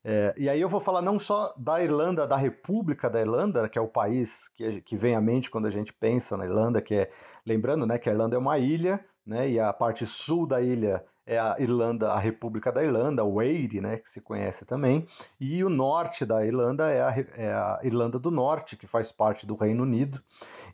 É, 0.08 0.36
e 0.38 0.48
aí 0.48 0.62
eu 0.62 0.70
vou 0.70 0.80
falar 0.80 1.02
não 1.02 1.18
só 1.18 1.52
da 1.58 1.82
Irlanda, 1.82 2.28
da 2.28 2.38
República 2.38 3.10
da 3.10 3.20
Irlanda, 3.20 3.68
que 3.68 3.80
é 3.80 3.82
o 3.82 3.88
país 3.88 4.48
que, 4.50 4.80
que 4.82 4.96
vem 4.96 5.16
à 5.16 5.20
mente 5.20 5.50
quando 5.50 5.66
a 5.66 5.72
gente 5.72 5.92
pensa 5.92 6.38
na 6.38 6.46
Irlanda, 6.46 6.80
que 6.80 6.94
é, 6.94 7.10
lembrando, 7.44 7.88
né, 7.88 7.98
que 7.98 8.08
a 8.08 8.12
Irlanda 8.12 8.36
é 8.36 8.40
uma 8.40 8.60
ilha, 8.60 9.04
né, 9.26 9.50
e 9.50 9.60
a 9.60 9.74
parte 9.74 10.06
sul 10.06 10.46
da 10.46 10.62
ilha 10.62 11.04
é 11.26 11.40
a 11.40 11.56
Irlanda, 11.58 12.12
a 12.12 12.20
República 12.20 12.72
da 12.72 12.84
Irlanda, 12.84 13.24
o 13.24 13.42
Eire, 13.42 13.82
né, 13.82 13.98
que 13.98 14.08
se 14.08 14.22
conhece 14.22 14.64
também, 14.64 15.08
e 15.42 15.64
o 15.64 15.70
norte 15.72 16.24
da 16.24 16.46
Irlanda 16.46 16.92
é 16.92 17.02
a, 17.02 17.26
é 17.36 17.54
a 17.54 17.80
Irlanda 17.84 18.20
do 18.20 18.30
Norte, 18.30 18.78
que 18.78 18.86
faz 18.86 19.12
parte 19.12 19.48
do 19.48 19.56
Reino 19.56 19.82
Unido, 19.82 20.22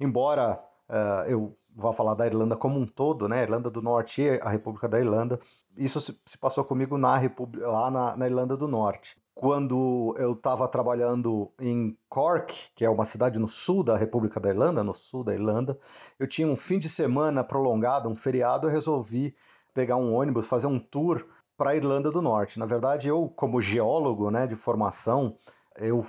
embora 0.01 0.61
uh, 0.89 1.29
eu 1.29 1.57
vá 1.73 1.93
falar 1.93 2.15
da 2.15 2.25
Irlanda 2.25 2.57
como 2.57 2.77
um 2.77 2.85
todo, 2.85 3.29
né, 3.29 3.39
a 3.39 3.43
Irlanda 3.43 3.69
do 3.69 3.81
Norte 3.81 4.23
e 4.23 4.39
a 4.43 4.49
República 4.49 4.89
da 4.89 4.99
Irlanda, 4.99 5.39
isso 5.77 5.99
se, 5.99 6.37
passou 6.37 6.63
comigo 6.63 6.97
na 6.97 7.17
República, 7.17 7.67
lá 7.67 7.91
na, 7.91 8.17
na 8.17 8.25
Irlanda 8.27 8.57
do 8.57 8.67
Norte 8.67 9.21
quando 9.33 10.13
eu 10.19 10.33
estava 10.33 10.67
trabalhando 10.67 11.51
em 11.59 11.97
Cork, 12.07 12.53
que 12.75 12.85
é 12.85 12.89
uma 12.89 13.05
cidade 13.05 13.39
no 13.39 13.47
sul 13.47 13.83
da 13.83 13.97
República 13.97 14.39
da 14.39 14.49
Irlanda, 14.49 14.83
no 14.83 14.93
sul 14.93 15.23
da 15.23 15.33
Irlanda, 15.33 15.79
eu 16.19 16.27
tinha 16.27 16.47
um 16.47 16.55
fim 16.55 16.77
de 16.77 16.87
semana 16.87 17.43
prolongado, 17.43 18.07
um 18.07 18.15
feriado, 18.15 18.67
eu 18.67 18.71
resolvi 18.71 19.33
pegar 19.73 19.95
um 19.95 20.13
ônibus, 20.13 20.47
fazer 20.47 20.67
um 20.67 20.79
tour 20.79 21.25
para 21.57 21.71
a 21.71 21.75
Irlanda 21.75 22.11
do 22.11 22.21
Norte. 22.21 22.59
Na 22.59 22.65
verdade, 22.65 23.07
eu, 23.07 23.29
como 23.29 23.61
geólogo 23.61 24.29
né, 24.29 24.45
de 24.45 24.55
formação, 24.55 25.37
eu 25.77 26.05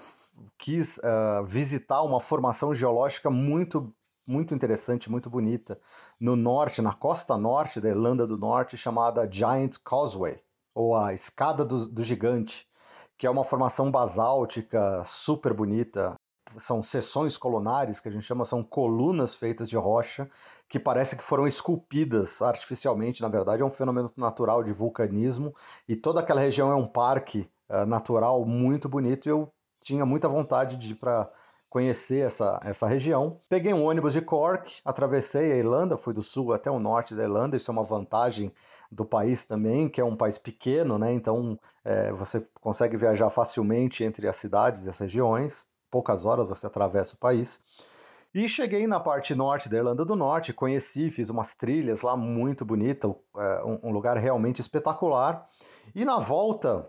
quis 0.59 0.99
uh, 0.99 1.45
visitar 1.47 2.03
uma 2.03 2.21
formação 2.21 2.75
geológica 2.75 3.31
muito 3.31 3.95
muito 4.27 4.55
interessante, 4.55 5.11
muito 5.11 5.29
bonita, 5.29 5.79
no 6.21 6.37
norte, 6.37 6.83
na 6.83 6.93
costa 6.93 7.37
norte 7.37 7.81
da 7.81 7.89
Irlanda 7.89 8.27
do 8.27 8.39
Norte, 8.39 8.77
chamada 8.77 9.29
Giant 9.31 9.77
Causeway, 9.85 10.41
ou 10.75 10.97
a 10.97 11.13
Escada 11.13 11.65
do, 11.65 11.89
do 11.89 12.03
Gigante 12.03 12.67
que 13.23 13.27
é 13.29 13.31
uma 13.31 13.45
formação 13.45 13.89
basáltica 13.89 15.03
super 15.05 15.55
bonita. 15.55 16.15
São 16.49 16.83
seções 16.83 17.39
colunares, 17.39 18.01
que 18.01 18.09
a 18.09 18.11
gente 18.11 18.25
chama, 18.25 18.45
são 18.45 18.65
colunas 18.65 19.37
feitas 19.37 19.71
de 19.71 19.77
rocha, 19.77 20.29
que 20.69 20.81
parece 20.81 21.17
que 21.17 21.23
foram 21.23 21.47
esculpidas 21.47 22.43
artificialmente. 22.43 23.23
Na 23.23 23.29
verdade, 23.29 23.63
é 23.63 23.65
um 23.65 23.71
fenômeno 23.71 24.11
natural 24.17 24.65
de 24.65 24.73
vulcanismo, 24.73 25.55
e 25.89 25.95
toda 25.95 26.19
aquela 26.19 26.41
região 26.41 26.73
é 26.73 26.75
um 26.75 26.87
parque 26.87 27.49
uh, 27.71 27.87
natural 27.87 28.45
muito 28.45 28.89
bonito. 28.89 29.29
E 29.29 29.31
eu 29.31 29.49
tinha 29.85 30.05
muita 30.05 30.29
vontade 30.29 30.77
de 30.77 30.91
ir 30.91 30.97
para 30.97 31.31
conhecer 31.73 32.19
essa, 32.19 32.61
essa 32.63 32.87
região. 32.87 33.41
Peguei 33.49 33.73
um 33.73 33.87
ônibus 33.87 34.13
de 34.13 34.21
Cork, 34.21 34.83
atravessei 34.85 35.53
a 35.53 35.57
Irlanda, 35.57 35.97
fui 35.97 36.13
do 36.13 36.21
sul 36.21 36.53
até 36.53 36.71
o 36.71 36.79
norte 36.79 37.15
da 37.15 37.23
Irlanda, 37.23 37.57
isso 37.57 37.71
é 37.71 37.73
uma 37.73 37.83
vantagem 37.83 38.53
do 38.91 39.07
país 39.07 39.47
também, 39.47 39.89
que 39.89 39.99
é 39.99 40.05
um 40.05 40.15
país 40.15 40.37
pequeno, 40.37 40.99
né? 40.99 41.11
Então 41.15 41.59
é, 41.83 42.13
você 42.13 42.47
consegue 42.61 42.95
viajar 42.99 43.31
facilmente 43.31 44.05
entre 44.05 44.29
as 44.29 44.37
cidades 44.37 44.85
e 44.85 44.91
as 44.91 44.99
regiões, 44.99 45.67
poucas 45.91 46.27
horas 46.27 46.47
você 46.47 46.67
atravessa 46.67 47.15
o 47.15 47.19
país. 47.19 47.63
E 48.35 48.47
cheguei 48.47 48.87
na 48.87 49.01
parte 49.01 49.35
norte 49.35 49.71
da 49.71 49.79
Irlanda 49.79 50.05
do 50.05 50.15
Norte, 50.15 50.53
conheci, 50.53 51.11
fiz 51.11 51.31
umas 51.31 51.55
trilhas 51.55 52.03
lá 52.03 52.19
muito 52.19 52.67
bonita, 52.67 53.09
é, 53.35 53.65
um, 53.83 53.91
lugar 53.91 54.19
realmente 54.19 54.61
espetacular. 54.61 55.49
E 55.95 56.05
na 56.05 56.19
volta, 56.19 56.87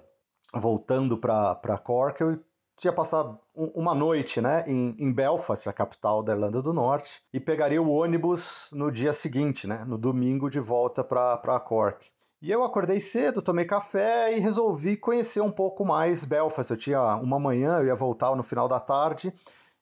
voltando 0.53 1.17
para 1.17 1.77
Cork, 1.81 2.19
eu 2.19 2.37
tinha 2.77 2.93
passado 2.93 3.39
uma 3.55 3.93
noite 3.93 4.41
né, 4.41 4.63
em, 4.67 4.95
em, 4.99 5.13
Belfast, 5.13 5.69
a 5.69 5.73
capital 5.73 6.23
da 6.23 6.33
Irlanda 6.33 6.61
do 6.61 6.73
Norte, 6.73 7.21
e 7.33 7.39
pegaria 7.39 7.81
o 7.81 7.89
ônibus 7.89 8.69
no 8.73 8.91
dia 8.91 9.13
seguinte, 9.13 9.67
né, 9.67 9.83
no 9.85 9.97
domingo, 9.97 10.49
de 10.49 10.59
volta 10.59 11.03
para 11.03 11.59
Cork. 11.59 12.11
E 12.41 12.51
eu 12.51 12.61
acordei 12.61 12.99
cedo, 12.99 13.41
tomei 13.41 13.63
café 13.63 14.35
e 14.35 14.41
resolvi 14.41 14.97
conhecer 14.97 15.39
um 15.39 15.49
pouco 15.49 15.85
mais 15.85 16.25
Belfast. 16.25 16.71
Eu 16.71 16.77
tinha 16.77 17.15
uma 17.15 17.39
manhã, 17.39 17.79
eu 17.79 17.85
ia 17.85 17.95
voltar 17.95 18.35
no 18.35 18.43
final 18.43 18.67
da 18.67 18.81
tarde, 18.81 19.33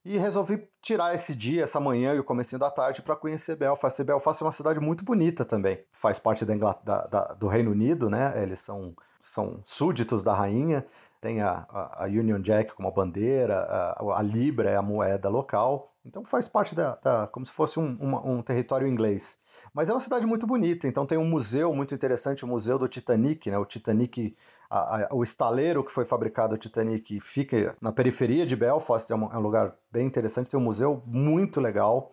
e 0.03 0.17
resolvi 0.17 0.67
tirar 0.81 1.13
esse 1.13 1.35
dia, 1.35 1.63
essa 1.63 1.79
manhã 1.79 2.13
e 2.13 2.19
o 2.19 2.23
comecinho 2.23 2.59
da 2.59 2.71
tarde 2.71 3.01
para 3.01 3.15
conhecer 3.15 3.55
Belfast. 3.55 4.01
E 4.01 4.03
Belfast 4.03 4.41
é 4.41 4.45
uma 4.45 4.51
cidade 4.51 4.79
muito 4.79 5.03
bonita 5.03 5.45
também. 5.45 5.83
Faz 5.91 6.17
parte 6.17 6.45
da, 6.45 6.55
da, 6.83 7.01
da, 7.07 7.23
do 7.33 7.47
Reino 7.47 7.71
Unido, 7.71 8.09
né? 8.09 8.41
Eles 8.41 8.59
são, 8.61 8.95
são 9.19 9.59
súditos 9.63 10.23
da 10.23 10.33
rainha 10.33 10.85
tem 11.21 11.39
a, 11.39 11.65
a, 11.69 12.05
Union 12.05 12.41
Jack 12.41 12.73
como 12.73 12.87
a 12.87 12.91
bandeira, 12.91 13.59
a, 13.59 14.17
a, 14.17 14.21
Libra 14.23 14.71
é 14.71 14.75
a 14.75 14.81
moeda 14.81 15.29
local, 15.29 15.90
então 16.05 16.25
faz 16.25 16.47
parte 16.47 16.73
da, 16.73 16.95
da 16.95 17.27
como 17.27 17.45
se 17.45 17.51
fosse 17.51 17.79
um, 17.79 17.95
uma, 17.99 18.25
um 18.25 18.41
território 18.41 18.87
inglês. 18.87 19.37
Mas 19.73 19.89
é 19.89 19.93
uma 19.93 19.99
cidade 19.99 20.25
muito 20.25 20.47
bonita, 20.47 20.87
então 20.87 21.05
tem 21.05 21.17
um 21.17 21.25
museu 21.25 21.73
muito 21.73 21.93
interessante, 21.93 22.43
o 22.43 22.47
Museu 22.47 22.79
do 22.79 22.87
Titanic, 22.87 23.49
né? 23.49 23.57
O 23.57 23.65
Titanic, 23.65 24.35
o 25.11 25.23
estaleiro 25.23 25.83
que 25.83 25.91
foi 25.91 26.05
fabricado 26.05 26.55
o 26.55 26.57
Titanic 26.57 27.19
fica 27.19 27.75
na 27.79 27.91
periferia 27.91 28.45
de 28.45 28.55
Belfast, 28.55 29.11
é 29.11 29.15
um, 29.15 29.31
é 29.31 29.37
um 29.37 29.41
lugar 29.41 29.75
bem 29.91 30.07
interessante, 30.07 30.49
tem 30.49 30.59
um 30.59 30.63
museu 30.63 31.03
muito 31.05 31.59
legal 31.61 32.11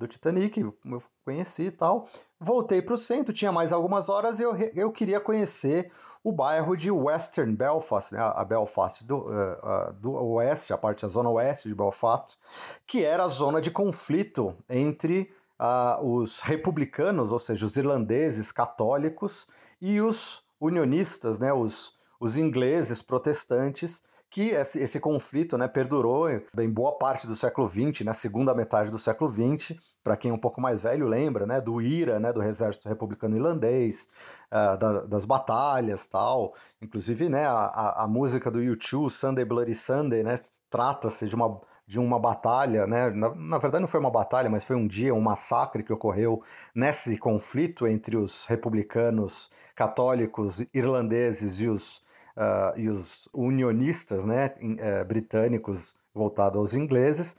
do 0.00 0.08
Titanic, 0.08 0.58
eu 0.58 0.74
conheci 1.22 1.64
e 1.64 1.70
tal. 1.70 2.08
Voltei 2.40 2.80
para 2.80 2.94
o 2.94 2.98
centro, 2.98 3.34
tinha 3.34 3.52
mais 3.52 3.70
algumas 3.70 4.08
horas 4.08 4.40
e 4.40 4.42
eu, 4.42 4.56
eu 4.74 4.90
queria 4.90 5.20
conhecer 5.20 5.92
o 6.24 6.32
bairro 6.32 6.74
de 6.74 6.90
Western 6.90 7.54
Belfast, 7.54 8.14
né, 8.14 8.18
a 8.18 8.42
Belfast 8.42 9.04
do, 9.04 9.18
uh, 9.18 9.28
uh, 9.28 9.92
do 9.92 10.12
oeste, 10.12 10.72
a 10.72 10.78
parte 10.78 11.02
da 11.02 11.08
zona 11.08 11.28
oeste 11.28 11.68
de 11.68 11.74
Belfast, 11.74 12.38
que 12.86 13.04
era 13.04 13.24
a 13.24 13.28
zona 13.28 13.60
de 13.60 13.70
conflito 13.70 14.56
entre 14.70 15.30
uh, 15.60 16.02
os 16.02 16.40
republicanos, 16.40 17.30
ou 17.30 17.38
seja, 17.38 17.66
os 17.66 17.76
irlandeses 17.76 18.50
católicos, 18.50 19.46
e 19.82 20.00
os 20.00 20.42
unionistas, 20.58 21.38
né, 21.38 21.52
os, 21.52 21.92
os 22.18 22.38
ingleses 22.38 23.02
protestantes, 23.02 24.02
que 24.30 24.50
esse, 24.50 24.78
esse 24.78 25.00
conflito 25.00 25.58
né, 25.58 25.66
perdurou 25.66 26.30
em 26.30 26.70
boa 26.70 26.96
parte 26.96 27.26
do 27.26 27.34
século 27.34 27.68
XX, 27.68 28.00
na 28.00 28.12
né, 28.12 28.14
segunda 28.14 28.54
metade 28.54 28.90
do 28.90 28.98
século 28.98 29.28
XX, 29.28 29.76
para 30.02 30.16
quem 30.16 30.30
é 30.30 30.34
um 30.34 30.38
pouco 30.38 30.60
mais 30.60 30.82
velho 30.82 31.06
lembra, 31.06 31.46
né, 31.46 31.60
do 31.60 31.80
IRA, 31.80 32.18
né, 32.18 32.32
do 32.32 32.42
Exército 32.42 32.88
Republicano 32.88 33.36
Irlandês, 33.36 34.08
uh, 34.46 34.78
da, 34.78 35.00
das 35.02 35.24
batalhas 35.24 36.06
tal. 36.06 36.54
Inclusive, 36.80 37.28
né, 37.28 37.46
a, 37.46 38.04
a, 38.04 38.08
música 38.08 38.50
do 38.50 38.58
U2, 38.58 39.10
Sunday 39.10 39.44
Bloody 39.44 39.74
Sunday, 39.74 40.22
né, 40.22 40.34
trata-se 40.70 41.26
de 41.28 41.34
uma, 41.34 41.60
de 41.86 41.98
uma 41.98 42.18
batalha, 42.18 42.86
né, 42.86 43.10
na, 43.10 43.34
na, 43.34 43.58
verdade 43.58 43.82
não 43.82 43.88
foi 43.88 44.00
uma 44.00 44.10
batalha, 44.10 44.48
mas 44.48 44.66
foi 44.66 44.76
um 44.76 44.86
dia, 44.86 45.14
um 45.14 45.20
massacre 45.20 45.82
que 45.82 45.92
ocorreu 45.92 46.42
nesse 46.74 47.18
conflito 47.18 47.86
entre 47.86 48.16
os 48.16 48.46
republicanos 48.46 49.50
católicos 49.74 50.64
irlandeses 50.72 51.60
e 51.60 51.68
os 51.68 52.02
uh, 52.36 52.78
e 52.78 52.88
os 52.88 53.28
unionistas 53.34 54.24
né, 54.24 54.54
uh, 54.60 55.04
britânicos 55.04 55.94
voltados 56.14 56.58
aos 56.58 56.74
ingleses. 56.74 57.36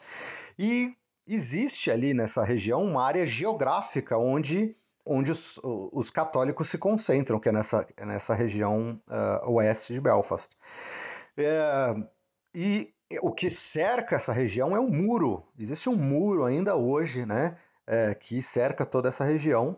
E 0.57 0.93
existe 1.33 1.91
ali 1.91 2.13
nessa 2.13 2.43
região 2.43 2.83
uma 2.83 3.03
área 3.03 3.25
geográfica 3.25 4.17
onde, 4.17 4.75
onde 5.05 5.31
os, 5.31 5.59
os 5.63 6.09
católicos 6.09 6.69
se 6.69 6.77
concentram, 6.77 7.39
que 7.39 7.49
é 7.49 7.51
nessa, 7.51 7.87
nessa 8.05 8.33
região 8.33 8.99
uh, 9.09 9.51
oeste 9.51 9.93
de 9.93 10.01
Belfast. 10.01 10.57
É, 11.37 11.95
e 12.53 12.93
o 13.21 13.31
que 13.31 13.49
cerca 13.49 14.15
essa 14.15 14.33
região 14.33 14.75
é 14.75 14.79
um 14.79 14.89
muro. 14.89 15.43
Existe 15.57 15.89
um 15.89 15.95
muro 15.95 16.45
ainda 16.45 16.75
hoje, 16.75 17.25
né, 17.25 17.57
é, 17.87 18.13
que 18.13 18.41
cerca 18.41 18.85
toda 18.85 19.09
essa 19.09 19.23
região. 19.23 19.77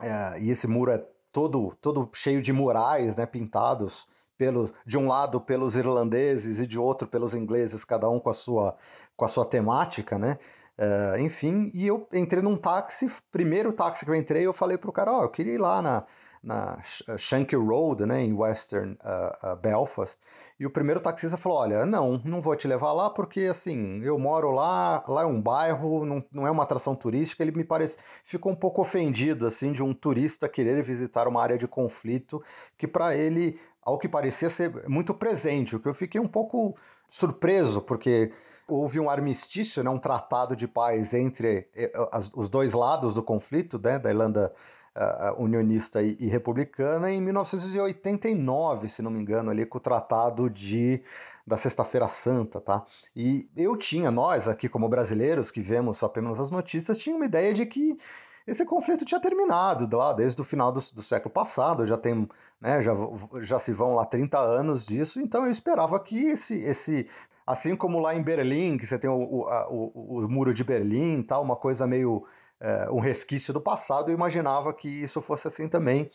É, 0.00 0.40
e 0.40 0.50
esse 0.50 0.66
muro 0.66 0.90
é 0.90 0.98
todo, 1.32 1.74
todo 1.80 2.08
cheio 2.14 2.40
de 2.40 2.52
murais, 2.52 3.16
né, 3.16 3.26
pintados 3.26 4.08
pelos, 4.36 4.72
de 4.84 4.98
um 4.98 5.06
lado 5.06 5.40
pelos 5.40 5.74
irlandeses 5.74 6.58
e 6.58 6.66
de 6.66 6.78
outro 6.78 7.08
pelos 7.08 7.34
ingleses, 7.34 7.84
cada 7.84 8.08
um 8.08 8.20
com 8.20 8.30
a 8.30 8.34
sua, 8.34 8.76
com 9.16 9.24
a 9.24 9.28
sua 9.28 9.44
temática, 9.44 10.18
né? 10.18 10.38
Uh, 10.78 11.18
enfim, 11.20 11.70
e 11.72 11.86
eu 11.86 12.06
entrei 12.12 12.42
num 12.42 12.56
táxi, 12.56 13.06
primeiro 13.32 13.72
táxi 13.72 14.04
que 14.04 14.10
eu 14.10 14.14
entrei, 14.14 14.46
eu 14.46 14.52
falei 14.52 14.76
pro 14.76 14.92
cara, 14.92 15.10
ó, 15.10 15.20
oh, 15.20 15.22
eu 15.22 15.30
queria 15.30 15.54
ir 15.54 15.58
lá 15.58 15.80
na, 15.80 16.04
na 16.42 16.78
Shankill 16.82 17.64
Road, 17.64 18.04
né, 18.04 18.22
em 18.22 18.34
Western 18.34 18.92
uh, 19.02 19.52
uh, 19.52 19.56
Belfast, 19.56 20.18
e 20.60 20.66
o 20.66 20.70
primeiro 20.70 21.00
taxista 21.00 21.38
falou, 21.38 21.58
olha, 21.58 21.86
não, 21.86 22.20
não 22.24 22.42
vou 22.42 22.54
te 22.54 22.68
levar 22.68 22.92
lá 22.92 23.08
porque, 23.08 23.40
assim, 23.50 24.02
eu 24.02 24.18
moro 24.18 24.50
lá, 24.50 25.02
lá 25.08 25.22
é 25.22 25.26
um 25.26 25.40
bairro, 25.40 26.04
não, 26.04 26.22
não 26.30 26.46
é 26.46 26.50
uma 26.50 26.62
atração 26.62 26.94
turística, 26.94 27.42
ele 27.42 27.52
me 27.52 27.64
parece, 27.64 27.98
ficou 28.22 28.52
um 28.52 28.56
pouco 28.56 28.82
ofendido, 28.82 29.46
assim, 29.46 29.72
de 29.72 29.82
um 29.82 29.94
turista 29.94 30.46
querer 30.46 30.82
visitar 30.82 31.26
uma 31.26 31.42
área 31.42 31.56
de 31.56 31.66
conflito 31.66 32.42
que 32.76 32.86
para 32.86 33.16
ele 33.16 33.58
ao 33.82 33.98
que 33.98 34.08
parecia 34.08 34.50
ser 34.50 34.88
muito 34.88 35.14
presente, 35.14 35.76
o 35.76 35.80
que 35.80 35.88
eu 35.88 35.94
fiquei 35.94 36.20
um 36.20 36.26
pouco 36.26 36.76
surpreso, 37.08 37.80
porque 37.80 38.32
houve 38.68 38.98
um 38.98 39.08
armistício, 39.08 39.82
né, 39.84 39.90
um 39.90 39.98
tratado 39.98 40.56
de 40.56 40.66
paz 40.66 41.14
entre 41.14 41.68
eh, 41.74 41.92
as, 42.12 42.32
os 42.34 42.48
dois 42.48 42.72
lados 42.72 43.14
do 43.14 43.22
conflito, 43.22 43.78
né, 43.78 43.98
da 43.98 44.10
Irlanda 44.10 44.52
uh, 44.96 45.42
unionista 45.42 46.02
e, 46.02 46.16
e, 46.18 46.26
republicana, 46.26 47.10
em 47.10 47.20
1989, 47.20 48.88
se 48.88 49.02
não 49.02 49.10
me 49.10 49.20
engano, 49.20 49.50
ali 49.50 49.66
com 49.66 49.78
o 49.78 49.80
tratado 49.80 50.48
de 50.50 51.02
da 51.46 51.56
Sexta-feira 51.56 52.08
Santa, 52.08 52.60
tá? 52.60 52.84
E 53.14 53.48
eu 53.56 53.76
tinha, 53.76 54.10
nós 54.10 54.48
aqui 54.48 54.68
como 54.68 54.88
brasileiros 54.88 55.48
que 55.48 55.60
vemos 55.60 56.02
apenas 56.02 56.40
as 56.40 56.50
notícias, 56.50 56.98
tinha 56.98 57.14
uma 57.14 57.24
ideia 57.24 57.54
de 57.54 57.64
que 57.66 57.96
esse 58.44 58.64
conflito 58.64 59.04
tinha 59.04 59.20
terminado 59.20 59.96
lá 59.96 60.12
desde 60.12 60.40
o 60.40 60.44
final 60.44 60.72
do, 60.72 60.80
do 60.80 61.02
século 61.02 61.32
passado, 61.32 61.86
já 61.86 61.96
tem, 61.96 62.28
né, 62.60 62.82
já, 62.82 62.92
já 63.40 63.60
se 63.60 63.72
vão 63.72 63.94
lá 63.94 64.04
30 64.04 64.36
anos 64.38 64.86
disso, 64.86 65.20
então 65.20 65.44
eu 65.44 65.50
esperava 65.50 66.00
que 66.00 66.30
esse, 66.30 66.64
esse 66.64 67.08
assim 67.46 67.76
como 67.76 68.00
lá 68.00 68.14
em 68.14 68.22
Berlim, 68.22 68.76
que 68.76 68.86
você 68.86 68.98
tem 68.98 69.08
o, 69.08 69.16
o, 69.16 69.46
a, 69.48 69.68
o, 69.70 70.24
o 70.24 70.28
muro 70.28 70.52
de 70.52 70.64
Berlim 70.64 71.22
tal, 71.22 71.42
uma 71.42 71.56
coisa 71.56 71.86
meio 71.86 72.26
é, 72.60 72.88
um 72.90 73.00
resquício 73.00 73.52
do 73.52 73.60
passado, 73.60 74.10
eu 74.10 74.14
imaginava 74.14 74.72
que 74.72 74.88
isso 74.88 75.20
fosse 75.20 75.46
assim 75.46 75.68
também. 75.68 76.10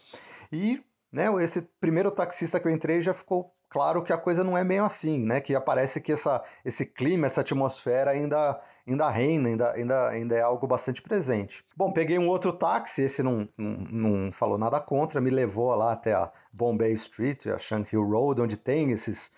E 0.51 0.83
né, 1.11 1.27
esse 1.43 1.61
primeiro 1.79 2.11
taxista 2.11 2.59
que 2.59 2.67
eu 2.67 2.71
entrei 2.71 3.01
já 3.01 3.13
ficou 3.13 3.53
claro 3.69 4.03
que 4.03 4.13
a 4.13 4.17
coisa 4.17 4.43
não 4.43 4.57
é 4.57 4.63
meio 4.63 4.83
assim, 4.83 5.19
né? 5.19 5.39
Que 5.39 5.55
aparece 5.55 6.01
que 6.01 6.11
essa, 6.11 6.43
esse 6.65 6.85
clima, 6.85 7.27
essa 7.27 7.41
atmosfera 7.41 8.11
ainda 8.11 8.59
ainda 8.87 9.09
reina, 9.09 9.49
ainda, 9.49 9.71
ainda, 9.73 10.09
ainda 10.09 10.35
é 10.35 10.41
algo 10.41 10.67
bastante 10.67 11.01
presente. 11.01 11.63
Bom, 11.75 11.91
peguei 11.91 12.17
um 12.17 12.27
outro 12.27 12.51
táxi, 12.51 13.03
esse 13.03 13.21
não, 13.21 13.47
não, 13.57 13.77
não 13.91 14.31
falou 14.31 14.57
nada 14.57 14.79
contra, 14.79 15.21
me 15.21 15.29
levou 15.29 15.73
lá 15.75 15.93
até 15.93 16.13
a 16.13 16.31
Bombay 16.51 16.91
Street, 16.93 17.47
a 17.47 17.57
Shankill 17.57 18.03
Road, 18.03 18.41
onde 18.41 18.57
tem 18.57 18.91
esses, 18.91 19.31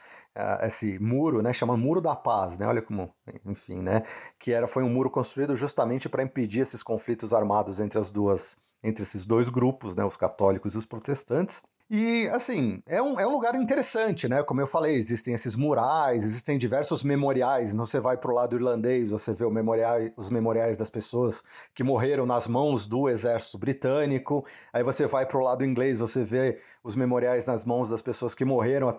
esse 0.62 0.98
muro, 1.00 1.42
né, 1.42 1.54
chama 1.54 1.78
Muro 1.78 2.02
da 2.02 2.16
Paz, 2.16 2.58
né, 2.58 2.68
olha 2.68 2.82
como, 2.82 3.14
enfim, 3.46 3.82
né, 3.82 4.02
que 4.40 4.52
era, 4.52 4.68
foi 4.68 4.84
um 4.84 4.90
muro 4.90 5.10
construído 5.10 5.56
justamente 5.56 6.10
para 6.10 6.24
impedir 6.24 6.60
esses 6.60 6.82
conflitos 6.82 7.34
armados 7.34 7.80
entre 7.80 8.00
as 8.00 8.10
duas, 8.10 8.58
entre 8.84 9.04
esses 9.04 9.26
dois 9.26 9.50
grupos, 9.50 9.96
né, 9.96 10.04
os 10.04 10.18
católicos 10.18 10.74
e 10.74 10.78
os 10.78 10.86
protestantes. 10.86 11.64
E, 11.90 12.28
assim, 12.30 12.82
é 12.88 13.02
um, 13.02 13.20
é 13.20 13.28
um 13.28 13.32
lugar 13.32 13.54
interessante, 13.54 14.28
né? 14.28 14.42
Como 14.42 14.60
eu 14.60 14.66
falei, 14.66 14.96
existem 14.96 15.34
esses 15.34 15.56
murais, 15.56 16.24
existem 16.24 16.58
diversos 16.58 17.04
memoriais. 17.04 17.72
Então, 17.72 17.86
você 17.86 18.00
vai 18.00 18.18
para 18.18 18.32
o 18.32 18.34
lado 18.34 18.56
irlandês, 18.56 19.12
você 19.12 19.32
vê 19.34 19.48
memorial, 19.52 20.00
os 20.18 20.30
memoriais 20.30 20.78
das 20.78 20.90
pessoas 20.90 21.44
que 21.76 21.84
morreram 21.84 22.26
nas 22.26 22.48
mãos 22.48 22.88
do 22.88 23.08
exército 23.10 23.60
britânico. 23.60 24.44
Aí 24.72 24.82
você 24.82 25.06
vai 25.06 25.28
para 25.28 25.38
o 25.38 25.42
lado 25.42 25.64
inglês, 25.64 26.00
você 26.00 26.24
vê 26.24 26.60
os 26.84 26.96
memoriais 26.96 27.46
nas 27.46 27.64
mãos 27.64 27.90
das 27.90 28.02
pessoas 28.02 28.34
que 28.34 28.46
morreram 28.46 28.90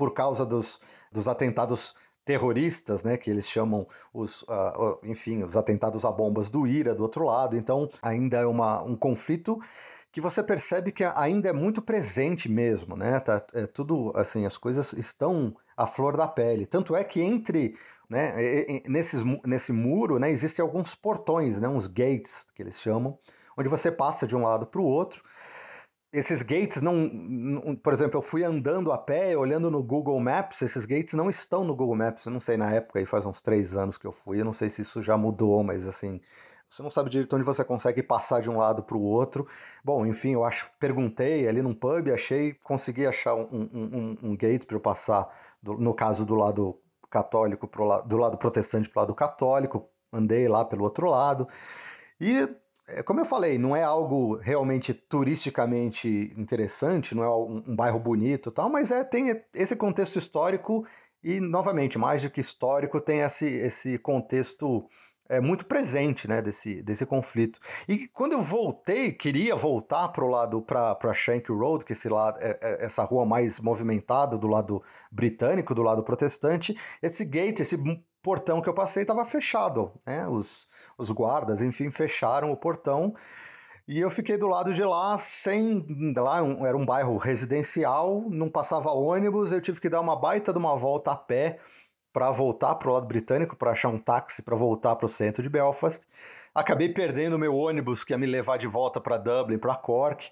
por 0.00 0.14
causa 0.14 0.46
dos, 0.46 0.80
dos 1.12 1.28
atentados 1.28 1.94
terroristas, 2.24 3.04
né, 3.04 3.18
que 3.18 3.30
eles 3.30 3.50
chamam 3.50 3.86
os, 4.14 4.40
uh, 4.44 4.98
enfim, 5.04 5.42
os 5.42 5.58
atentados 5.58 6.06
a 6.06 6.10
bombas 6.10 6.48
do 6.48 6.66
IRA 6.66 6.94
do 6.94 7.02
outro 7.02 7.26
lado. 7.26 7.54
Então, 7.54 7.86
ainda 8.00 8.38
é 8.38 8.46
uma, 8.46 8.82
um 8.82 8.96
conflito 8.96 9.60
que 10.10 10.18
você 10.18 10.42
percebe 10.42 10.90
que 10.90 11.04
ainda 11.04 11.50
é 11.50 11.52
muito 11.52 11.82
presente 11.82 12.48
mesmo, 12.48 12.96
né? 12.96 13.20
Tá, 13.20 13.44
é 13.52 13.66
tudo 13.66 14.10
assim, 14.14 14.46
as 14.46 14.56
coisas 14.56 14.94
estão 14.94 15.54
à 15.76 15.86
flor 15.86 16.16
da 16.16 16.26
pele. 16.26 16.64
Tanto 16.64 16.96
é 16.96 17.04
que 17.04 17.20
entre, 17.20 17.74
né, 18.08 18.32
nesses, 18.88 19.22
nesse 19.44 19.70
muro, 19.70 20.18
né, 20.18 20.30
existem 20.30 20.62
alguns 20.62 20.94
portões, 20.94 21.60
né, 21.60 21.68
uns 21.68 21.86
gates 21.86 22.46
que 22.54 22.62
eles 22.62 22.80
chamam, 22.80 23.18
onde 23.54 23.68
você 23.68 23.92
passa 23.92 24.26
de 24.26 24.34
um 24.34 24.42
lado 24.42 24.66
para 24.66 24.80
o 24.80 24.84
outro. 24.84 25.20
Esses 26.12 26.42
gates 26.42 26.82
não, 26.82 26.94
não, 26.94 27.76
por 27.76 27.92
exemplo, 27.92 28.18
eu 28.18 28.22
fui 28.22 28.42
andando 28.42 28.90
a 28.90 28.98
pé, 28.98 29.36
olhando 29.36 29.70
no 29.70 29.80
Google 29.82 30.18
Maps, 30.18 30.60
esses 30.62 30.84
gates 30.84 31.14
não 31.14 31.30
estão 31.30 31.62
no 31.62 31.76
Google 31.76 31.94
Maps. 31.94 32.26
Eu 32.26 32.32
não 32.32 32.40
sei 32.40 32.56
na 32.56 32.70
época, 32.72 32.98
aí 32.98 33.06
faz 33.06 33.26
uns 33.26 33.40
três 33.40 33.76
anos 33.76 33.96
que 33.96 34.06
eu 34.06 34.12
fui, 34.12 34.40
eu 34.40 34.44
não 34.44 34.52
sei 34.52 34.68
se 34.68 34.82
isso 34.82 35.00
já 35.00 35.16
mudou, 35.16 35.62
mas 35.62 35.86
assim, 35.86 36.20
você 36.68 36.82
não 36.84 36.90
sabe 36.90 37.10
direito 37.10 37.34
onde 37.34 37.44
você 37.44 37.64
consegue 37.64 38.02
passar 38.02 38.40
de 38.40 38.48
um 38.48 38.56
lado 38.56 38.82
para 38.82 38.96
o 38.96 39.02
outro. 39.02 39.46
Bom, 39.84 40.06
enfim, 40.06 40.34
eu 40.34 40.44
acho, 40.44 40.70
perguntei 40.78 41.48
ali 41.48 41.62
num 41.62 41.74
pub, 41.74 42.08
achei, 42.12 42.54
consegui 42.64 43.06
achar 43.06 43.34
um, 43.34 43.68
um, 43.72 44.18
um 44.22 44.36
gate 44.36 44.64
para 44.64 44.76
eu 44.76 44.80
passar, 44.80 45.28
do, 45.60 45.74
no 45.78 45.92
caso 45.94 46.24
do 46.24 46.36
lado 46.36 46.78
católico, 47.10 47.66
pro 47.66 48.02
do 48.02 48.16
lado 48.16 48.38
protestante 48.38 48.88
para 48.88 49.00
o 49.00 49.02
lado 49.02 49.14
católico, 49.14 49.88
andei 50.12 50.48
lá 50.48 50.64
pelo 50.64 50.84
outro 50.84 51.08
lado. 51.10 51.48
E, 52.20 52.48
como 53.04 53.20
eu 53.20 53.24
falei, 53.24 53.58
não 53.58 53.74
é 53.74 53.82
algo 53.82 54.36
realmente 54.36 54.92
turisticamente 54.92 56.32
interessante, 56.36 57.14
não 57.14 57.22
é 57.22 57.28
um, 57.28 57.64
um 57.68 57.76
bairro 57.76 57.98
bonito 57.98 58.50
tal, 58.50 58.68
mas 58.70 58.90
é, 58.90 59.04
tem 59.04 59.34
esse 59.54 59.76
contexto 59.76 60.18
histórico 60.18 60.86
e, 61.22 61.40
novamente, 61.40 61.98
mais 61.98 62.22
do 62.22 62.30
que 62.30 62.40
histórico, 62.40 63.00
tem 63.00 63.20
esse, 63.20 63.46
esse 63.46 63.98
contexto 63.98 64.88
é, 65.30 65.40
muito 65.40 65.64
presente 65.64 66.26
né, 66.26 66.42
desse, 66.42 66.82
desse 66.82 67.06
conflito. 67.06 67.60
E 67.88 68.08
quando 68.08 68.32
eu 68.32 68.42
voltei, 68.42 69.12
queria 69.12 69.54
voltar 69.54 70.08
para 70.08 70.24
o 70.24 70.28
lado, 70.28 70.60
para 70.60 71.14
Shank 71.14 71.50
Road, 71.52 71.84
que 71.84 71.92
é 71.92 71.94
esse 71.94 72.08
lado, 72.08 72.38
é, 72.40 72.58
é, 72.60 72.84
essa 72.84 73.04
rua 73.04 73.24
mais 73.24 73.60
movimentada 73.60 74.36
do 74.36 74.48
lado 74.48 74.82
britânico, 75.10 75.74
do 75.74 75.82
lado 75.82 76.02
protestante, 76.02 76.76
esse 77.00 77.24
gate, 77.24 77.60
esse 77.60 77.76
portão 78.22 78.60
que 78.60 78.68
eu 78.68 78.74
passei 78.74 79.02
estava 79.02 79.24
fechado. 79.24 79.92
Né? 80.06 80.26
Os, 80.28 80.68
os 80.96 81.10
guardas, 81.10 81.62
enfim, 81.62 81.90
fecharam 81.90 82.50
o 82.50 82.56
portão. 82.56 83.14
E 83.88 83.98
eu 83.98 84.10
fiquei 84.10 84.36
do 84.36 84.46
lado 84.46 84.72
de 84.72 84.84
lá 84.84 85.18
sem. 85.18 85.84
Lá 86.16 86.38
era 86.66 86.76
um 86.76 86.86
bairro 86.86 87.16
residencial, 87.16 88.24
não 88.30 88.48
passava 88.48 88.90
ônibus, 88.90 89.50
eu 89.50 89.60
tive 89.60 89.80
que 89.80 89.88
dar 89.88 90.00
uma 90.00 90.14
baita 90.14 90.52
de 90.52 90.58
uma 90.58 90.76
volta 90.76 91.12
a 91.12 91.16
pé 91.16 91.58
para 92.12 92.30
voltar 92.30 92.74
para 92.76 92.88
o 92.88 92.92
lado 92.92 93.06
britânico, 93.06 93.56
para 93.56 93.72
achar 93.72 93.88
um 93.88 93.98
táxi 93.98 94.42
para 94.42 94.56
voltar 94.56 94.96
para 94.96 95.06
o 95.06 95.08
centro 95.08 95.42
de 95.42 95.48
Belfast. 95.48 96.06
Acabei 96.54 96.88
perdendo 96.88 97.38
meu 97.38 97.54
ônibus 97.54 98.04
que 98.04 98.12
ia 98.12 98.18
me 98.18 98.26
levar 98.26 98.58
de 98.58 98.66
volta 98.66 99.00
para 99.00 99.16
Dublin, 99.16 99.58
para 99.58 99.76
Cork. 99.76 100.30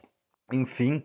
Enfim, 0.52 1.04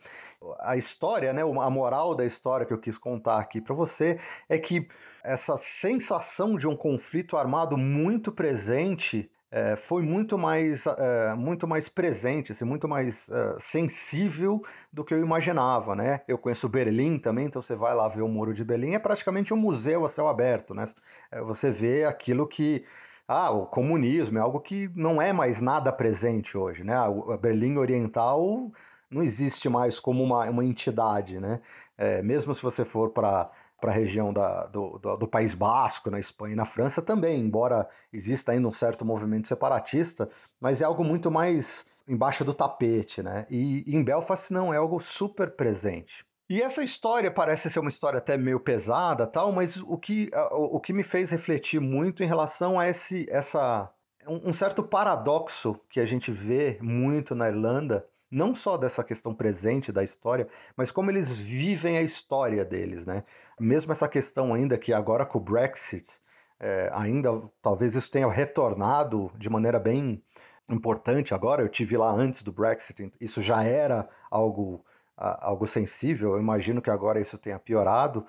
a 0.62 0.78
história, 0.78 1.34
né, 1.34 1.42
a 1.42 1.70
moral 1.70 2.16
da 2.16 2.26
história 2.26 2.66
que 2.66 2.74
eu 2.74 2.80
quis 2.80 2.98
contar 2.98 3.40
aqui 3.40 3.60
para 3.60 3.76
você 3.76 4.18
é 4.48 4.58
que 4.58 4.88
essa 5.24 5.58
sensação 5.58 6.56
de 6.56 6.68
um 6.68 6.78
conflito 6.78 7.36
armado 7.36 7.78
muito 7.78 8.32
presente 8.32 9.30
é, 9.54 9.76
foi 9.76 10.02
muito 10.02 10.36
mais, 10.36 10.88
é, 10.88 11.36
muito 11.36 11.68
mais 11.68 11.88
presente, 11.88 12.52
assim, 12.52 12.66
muito 12.66 12.88
mais 12.88 13.30
é, 13.30 13.56
sensível 13.60 14.64
do 14.92 15.06
que 15.06 15.14
eu 15.14 15.20
imaginava, 15.20 15.96
né? 15.96 16.22
Eu 16.28 16.40
conheço 16.40 16.68
Berlim 16.68 17.20
também, 17.20 17.46
então 17.46 17.62
você 17.62 17.76
vai 17.76 17.94
lá 17.94 18.08
ver 18.08 18.24
o 18.24 18.28
Muro 18.28 18.52
de 18.52 18.64
Berlim, 18.64 18.96
é 18.96 19.00
praticamente 19.00 19.54
um 19.54 19.58
museu 19.58 20.06
a 20.06 20.10
céu 20.10 20.28
aberto, 20.28 20.74
né? 20.74 20.86
É, 21.32 21.40
você 21.42 21.70
vê 21.70 22.04
aquilo 22.04 22.48
que 22.48 22.84
ah, 23.28 23.52
o 23.52 23.68
comunismo 23.68 24.40
é 24.40 24.42
algo 24.42 24.60
que 24.60 24.90
não 24.96 25.22
é 25.22 25.32
mais 25.32 25.62
nada 25.62 25.94
presente 25.94 26.58
hoje, 26.58 26.84
né? 26.84 26.96
A 26.96 27.38
Berlim 27.38 27.78
Oriental 27.78 28.72
não 29.14 29.22
existe 29.22 29.70
mais 29.70 30.00
como 30.00 30.24
uma, 30.24 30.50
uma 30.50 30.66
entidade, 30.66 31.40
né? 31.40 31.62
É, 31.98 32.22
mesmo 32.22 32.54
se 32.54 32.62
você 32.62 32.84
for 32.84 33.12
para 33.12 33.50
para 33.84 33.92
a 33.92 33.96
região 33.96 34.32
da, 34.32 34.66
do, 34.68 34.98
do, 34.98 35.18
do, 35.18 35.28
País 35.28 35.54
Basco, 35.54 36.10
na 36.10 36.18
Espanha 36.18 36.54
e 36.54 36.56
na 36.56 36.66
França 36.66 37.02
também, 37.02 37.42
embora 37.42 37.86
exista 38.14 38.54
ainda 38.54 38.66
um 38.66 38.72
certo 38.72 39.04
movimento 39.04 39.46
separatista, 39.46 40.30
mas 40.62 40.80
é 40.80 40.86
algo 40.86 41.04
muito 41.04 41.30
mais 41.30 41.88
embaixo 42.08 42.46
do 42.46 42.54
tapete, 42.54 43.22
né? 43.22 43.46
E, 43.50 43.84
e 43.86 43.94
em 43.94 44.02
Belfast 44.02 44.54
não, 44.54 44.74
é 44.74 44.78
algo 44.78 45.02
super 45.02 45.52
presente. 45.58 46.24
E 46.50 46.62
essa 46.62 46.82
história 46.82 47.30
parece 47.30 47.70
ser 47.70 47.80
uma 47.80 47.90
história 47.90 48.20
até 48.20 48.38
meio 48.38 48.60
pesada, 48.60 49.28
tal, 49.28 49.52
mas 49.52 49.78
o 49.78 49.98
que, 49.98 50.30
o, 50.52 50.78
o 50.78 50.80
que 50.80 50.94
me 50.94 51.04
fez 51.04 51.32
refletir 51.32 51.82
muito 51.82 52.24
em 52.24 52.28
relação 52.28 52.80
a 52.80 52.88
esse, 52.88 53.26
essa, 53.30 53.92
um, 54.26 54.50
um 54.50 54.54
certo 54.54 54.82
paradoxo 54.82 55.78
que 55.90 56.00
a 56.00 56.06
gente 56.06 56.32
vê 56.32 56.78
muito 56.82 57.36
na 57.36 57.50
Irlanda, 57.50 58.08
não 58.34 58.56
só 58.56 58.78
dessa 58.78 59.04
questão 59.04 59.34
presente 59.34 59.92
da 59.92 60.04
história, 60.04 60.48
mas 60.76 60.92
como 60.92 61.12
eles 61.12 61.38
vivem 61.38 61.98
a 61.98 62.02
história 62.02 62.66
deles, 62.66 63.06
né? 63.06 63.24
Mesmo 63.60 63.92
essa 63.92 64.08
questão 64.08 64.54
ainda 64.54 64.78
que 64.78 64.92
agora 64.92 65.26
com 65.26 65.38
o 65.38 65.42
Brexit, 65.42 66.20
é, 66.60 66.90
ainda 66.94 67.30
talvez 67.62 67.94
isso 67.94 68.12
tenha 68.12 68.28
retornado 68.28 69.32
de 69.38 69.50
maneira 69.50 69.80
bem 69.80 70.22
importante 70.68 71.34
agora. 71.34 71.62
Eu 71.62 71.70
tive 71.70 71.96
lá 71.96 72.10
antes 72.12 72.42
do 72.42 72.52
Brexit, 72.52 73.12
isso 73.22 73.42
já 73.42 73.64
era 73.64 74.10
algo, 74.32 74.84
algo 75.16 75.68
sensível. 75.68 76.32
Eu 76.32 76.40
imagino 76.40 76.82
que 76.82 76.90
agora 76.90 77.22
isso 77.22 77.38
tenha 77.38 77.60
piorado. 77.60 78.26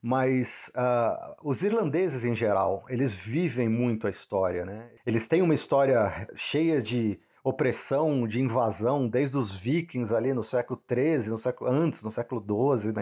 Mas 0.00 0.70
uh, 0.76 1.34
os 1.42 1.64
irlandeses 1.64 2.24
em 2.24 2.32
geral, 2.32 2.84
eles 2.88 3.26
vivem 3.26 3.68
muito 3.68 4.06
a 4.06 4.10
história, 4.10 4.64
né? 4.64 4.90
Eles 5.04 5.26
têm 5.26 5.42
uma 5.42 5.54
história 5.54 6.28
cheia 6.36 6.80
de 6.80 7.18
opressão, 7.48 8.26
de 8.26 8.40
invasão, 8.40 9.08
desde 9.08 9.36
os 9.36 9.58
vikings 9.58 10.14
ali 10.14 10.32
no 10.32 10.42
século 10.42 10.80
XIII, 10.88 11.30
no 11.30 11.38
século, 11.38 11.70
antes, 11.70 12.02
no 12.02 12.10
século 12.10 12.40
XII, 12.78 12.92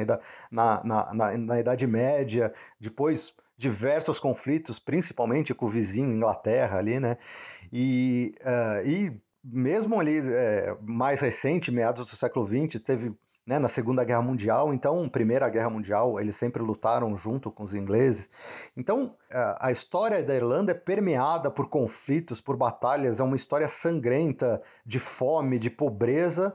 na, 0.51 0.83
na, 0.85 1.15
na, 1.15 1.39
na, 1.39 1.61
Idade 1.61 1.87
Média, 1.87 2.53
depois 2.81 3.35
diversos 3.57 4.21
conflitos, 4.21 4.79
principalmente 4.79 5.55
com 5.55 5.67
o 5.67 5.69
vizinho 5.69 6.13
Inglaterra 6.13 6.79
ali, 6.79 7.01
né? 7.01 7.17
E, 7.73 8.35
uh, 8.43 8.87
e 8.87 9.21
mesmo 9.43 9.99
ali 9.99 10.19
é, 10.19 10.77
mais 10.83 11.21
recente, 11.21 11.71
meados 11.71 12.11
do 12.11 12.17
século 12.17 12.45
XX, 12.45 12.81
teve 12.81 13.15
né, 13.47 13.61
na 13.61 13.69
Segunda 13.69 14.03
Guerra 14.03 14.23
Mundial, 14.23 14.75
então, 14.75 15.09
Primeira 15.09 15.49
Guerra 15.49 15.71
Mundial, 15.71 16.19
eles 16.19 16.37
sempre 16.37 16.61
lutaram 16.63 17.17
junto 17.17 17.51
com 17.51 17.63
os 17.63 17.75
ingleses. 17.75 18.29
Então, 18.77 19.15
a 19.61 19.71
história 19.71 20.23
da 20.23 20.35
Irlanda 20.35 20.73
é 20.73 20.75
permeada 20.75 21.51
por 21.51 21.69
conflitos, 21.69 22.41
por 22.41 22.57
batalhas, 22.57 23.21
é 23.21 23.23
uma 23.23 23.37
história 23.37 23.69
sangrenta 23.69 24.61
de 24.85 24.99
fome, 24.99 25.59
de 25.59 25.71
pobreza, 25.71 26.53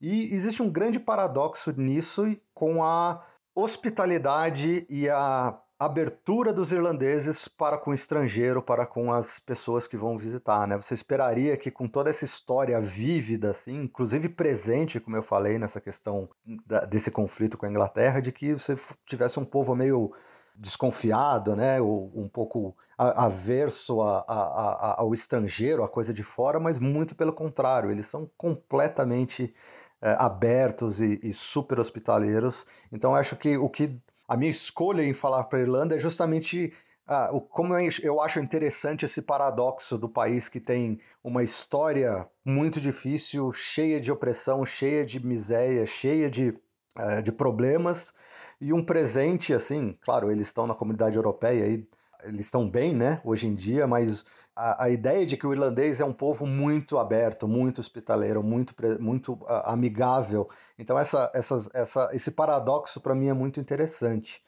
e 0.00 0.34
existe 0.34 0.62
um 0.62 0.70
grande 0.70 0.98
paradoxo 0.98 1.72
nisso 1.76 2.24
com 2.52 2.82
a 2.82 3.24
hospitalidade 3.54 4.84
e 4.90 5.08
a 5.08 5.56
abertura 5.84 6.52
dos 6.52 6.72
irlandeses 6.72 7.48
para 7.48 7.78
com 7.78 7.90
o 7.90 7.94
estrangeiro, 7.94 8.62
para 8.62 8.86
com 8.86 9.12
as 9.12 9.38
pessoas 9.38 9.86
que 9.86 9.96
vão 9.96 10.16
visitar, 10.16 10.66
né? 10.66 10.76
Você 10.76 10.94
esperaria 10.94 11.56
que 11.56 11.70
com 11.70 11.88
toda 11.88 12.10
essa 12.10 12.24
história 12.24 12.80
vívida, 12.80 13.50
assim, 13.50 13.82
inclusive 13.82 14.28
presente, 14.28 15.00
como 15.00 15.16
eu 15.16 15.22
falei 15.22 15.58
nessa 15.58 15.80
questão 15.80 16.28
da, 16.66 16.80
desse 16.84 17.10
conflito 17.10 17.56
com 17.56 17.66
a 17.66 17.70
Inglaterra, 17.70 18.20
de 18.20 18.32
que 18.32 18.52
você 18.52 18.74
tivesse 19.06 19.38
um 19.38 19.44
povo 19.44 19.74
meio 19.74 20.12
desconfiado, 20.56 21.56
né? 21.56 21.80
Ou 21.80 22.12
um 22.14 22.28
pouco 22.28 22.76
averso 22.96 24.00
a, 24.02 24.24
a, 24.28 24.34
a, 24.34 25.00
ao 25.00 25.12
estrangeiro, 25.12 25.82
a 25.82 25.88
coisa 25.88 26.12
de 26.12 26.22
fora, 26.22 26.60
mas 26.60 26.78
muito 26.78 27.14
pelo 27.14 27.32
contrário, 27.32 27.90
eles 27.90 28.06
são 28.06 28.30
completamente 28.36 29.52
é, 30.00 30.16
abertos 30.18 31.00
e, 31.00 31.18
e 31.22 31.32
super 31.32 31.78
hospitaleiros. 31.78 32.66
Então 32.92 33.14
acho 33.14 33.36
que 33.36 33.56
o 33.56 33.68
que 33.68 34.00
a 34.32 34.36
minha 34.36 34.50
escolha 34.50 35.02
em 35.02 35.12
falar 35.12 35.44
para 35.44 35.58
a 35.58 35.62
Irlanda 35.62 35.94
é 35.94 35.98
justamente 35.98 36.72
ah, 37.06 37.28
o, 37.32 37.40
como 37.40 37.74
eu, 37.76 38.20
acho 38.22 38.40
interessante 38.40 39.04
esse 39.04 39.20
paradoxo 39.20 39.98
do 39.98 40.08
país 40.08 40.48
que 40.48 40.58
tem 40.58 40.98
uma 41.22 41.42
história 41.42 42.26
muito 42.42 42.80
difícil, 42.80 43.52
cheia 43.52 44.00
de 44.00 44.10
opressão, 44.10 44.64
cheia 44.64 45.04
de 45.04 45.24
miséria, 45.24 45.84
cheia 45.84 46.30
de, 46.30 46.48
uh, 46.96 47.22
de 47.22 47.30
problemas, 47.30 48.14
e 48.58 48.72
um 48.72 48.82
presente, 48.82 49.52
assim, 49.52 49.98
claro, 50.00 50.30
eles 50.30 50.46
estão 50.46 50.66
na 50.66 50.74
comunidade 50.74 51.16
europeia 51.16 51.66
e 51.66 51.86
eles 52.24 52.46
estão 52.46 52.68
bem, 52.68 52.94
né, 52.94 53.20
hoje 53.24 53.46
em 53.46 53.54
dia, 53.54 53.86
mas 53.86 54.24
a, 54.56 54.84
a, 54.84 54.90
ideia 54.90 55.24
de 55.26 55.36
que 55.36 55.46
o 55.46 55.52
irlandês 55.52 56.00
é 56.00 56.04
um 56.04 56.12
povo 56.12 56.46
muito 56.46 56.98
aberto, 56.98 57.48
muito 57.48 57.80
hospitaleiro, 57.80 58.42
muito, 58.42 58.74
muito 59.00 59.34
uh, 59.34 59.62
amigável. 59.64 60.48
Então, 60.78 60.98
essa, 60.98 61.30
essa, 61.34 61.70
essa, 61.74 62.10
esse 62.12 62.30
paradoxo 62.30 63.00
para 63.00 63.14
mim 63.14 63.28
é 63.28 63.32
muito 63.32 63.60
interessante. 63.60 64.42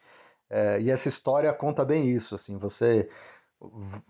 É, 0.51 0.81
e 0.81 0.91
essa 0.91 1.09
história 1.09 1.53
conta 1.53 1.85
bem 1.85 2.09
isso. 2.11 2.35
Assim, 2.35 2.57
você 2.57 3.09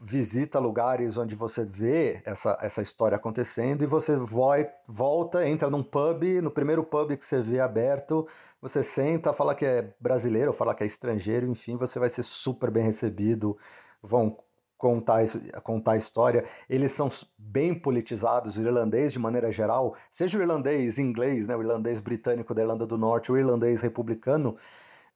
visita 0.01 0.59
lugares 0.59 1.17
onde 1.17 1.35
você 1.35 1.65
vê 1.65 2.23
essa, 2.25 2.57
essa 2.61 2.83
história 2.83 3.17
acontecendo 3.17 3.83
e 3.83 3.87
você 3.87 4.17
vai, 4.17 4.71
volta, 4.87 5.49
entra 5.49 5.71
num 5.71 5.83
pub, 5.83 6.25
no 6.43 6.51
primeiro 6.51 6.85
pub 6.85 7.17
que 7.17 7.25
você 7.25 7.41
vê 7.41 7.61
aberto, 7.61 8.27
você 8.61 8.83
senta, 8.83 9.33
fala 9.33 9.55
que 9.55 9.65
é 9.65 9.95
brasileiro, 10.01 10.53
fala 10.53 10.75
que 10.75 10.83
é 10.83 10.87
estrangeiro, 10.87 11.47
enfim, 11.47 11.77
você 11.77 11.99
vai 11.99 12.09
ser 12.09 12.23
super 12.23 12.71
bem 12.71 12.85
recebido, 12.85 13.57
vão 14.03 14.37
contar, 14.77 15.25
contar 15.63 15.93
a 15.93 15.97
história. 15.97 16.45
Eles 16.69 16.93
são 16.93 17.09
bem 17.39 17.75
politizados, 17.75 18.57
o 18.57 18.61
irlandês 18.61 19.13
de 19.13 19.19
maneira 19.19 19.51
geral, 19.51 19.95
seja 20.11 20.39
o 20.39 20.43
irlandês 20.43 20.99
inglês, 20.99 21.47
né, 21.47 21.57
o 21.57 21.63
irlandês 21.63 22.01
britânico 22.01 22.55
da 22.55 22.63
Irlanda 22.63 22.87
do 22.87 22.99
Norte, 22.99 23.33
o 23.33 23.37
irlandês 23.37 23.81
republicano, 23.81 24.57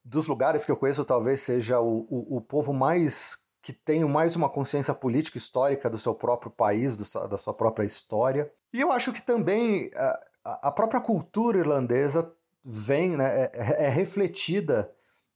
dos 0.05 0.27
lugares 0.27 0.65
que 0.65 0.73
eu 0.73 0.77
conheço, 0.77 1.05
talvez 1.05 1.41
seja 1.41 1.81
o, 1.81 2.07
o, 2.09 2.37
o 2.37 2.41
povo 2.41 2.73
mais 2.73 3.39
que 3.63 3.73
tenham 3.73 4.09
mais 4.09 4.37
uma 4.37 4.49
consciência 4.49 4.95
política 4.95 5.39
histórica 5.39 5.91
do 5.91 5.99
seu 5.99 6.15
próprio 6.15 6.51
país, 6.51 6.97
do, 6.97 7.29
da 7.29 7.37
sua 7.37 7.55
própria 7.55 7.85
história. 7.85 8.51
E 8.73 8.81
eu 8.81 8.93
acho 8.93 9.13
que 9.13 9.23
também 9.23 9.91
a, 10.45 10.69
a 10.69 10.73
própria 10.73 11.01
cultura 11.01 11.59
irlandesa 11.59 12.33
vem, 12.65 13.17
né, 13.17 13.45
é, 13.45 13.51
é, 13.55 13.87
é 13.87 13.89
refletida 13.89 14.91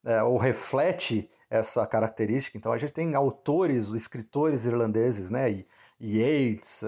é, 0.04 0.22
ou 0.22 0.37
reflete 0.37 1.28
essa 1.50 1.87
característica. 1.87 2.56
Então 2.56 2.72
a 2.72 2.78
gente 2.78 2.92
tem 2.92 3.14
autores, 3.14 3.90
escritores 3.90 4.64
irlandeses, 4.64 5.30
né, 5.30 5.50
e, 5.50 5.66
Yeats, 6.04 6.82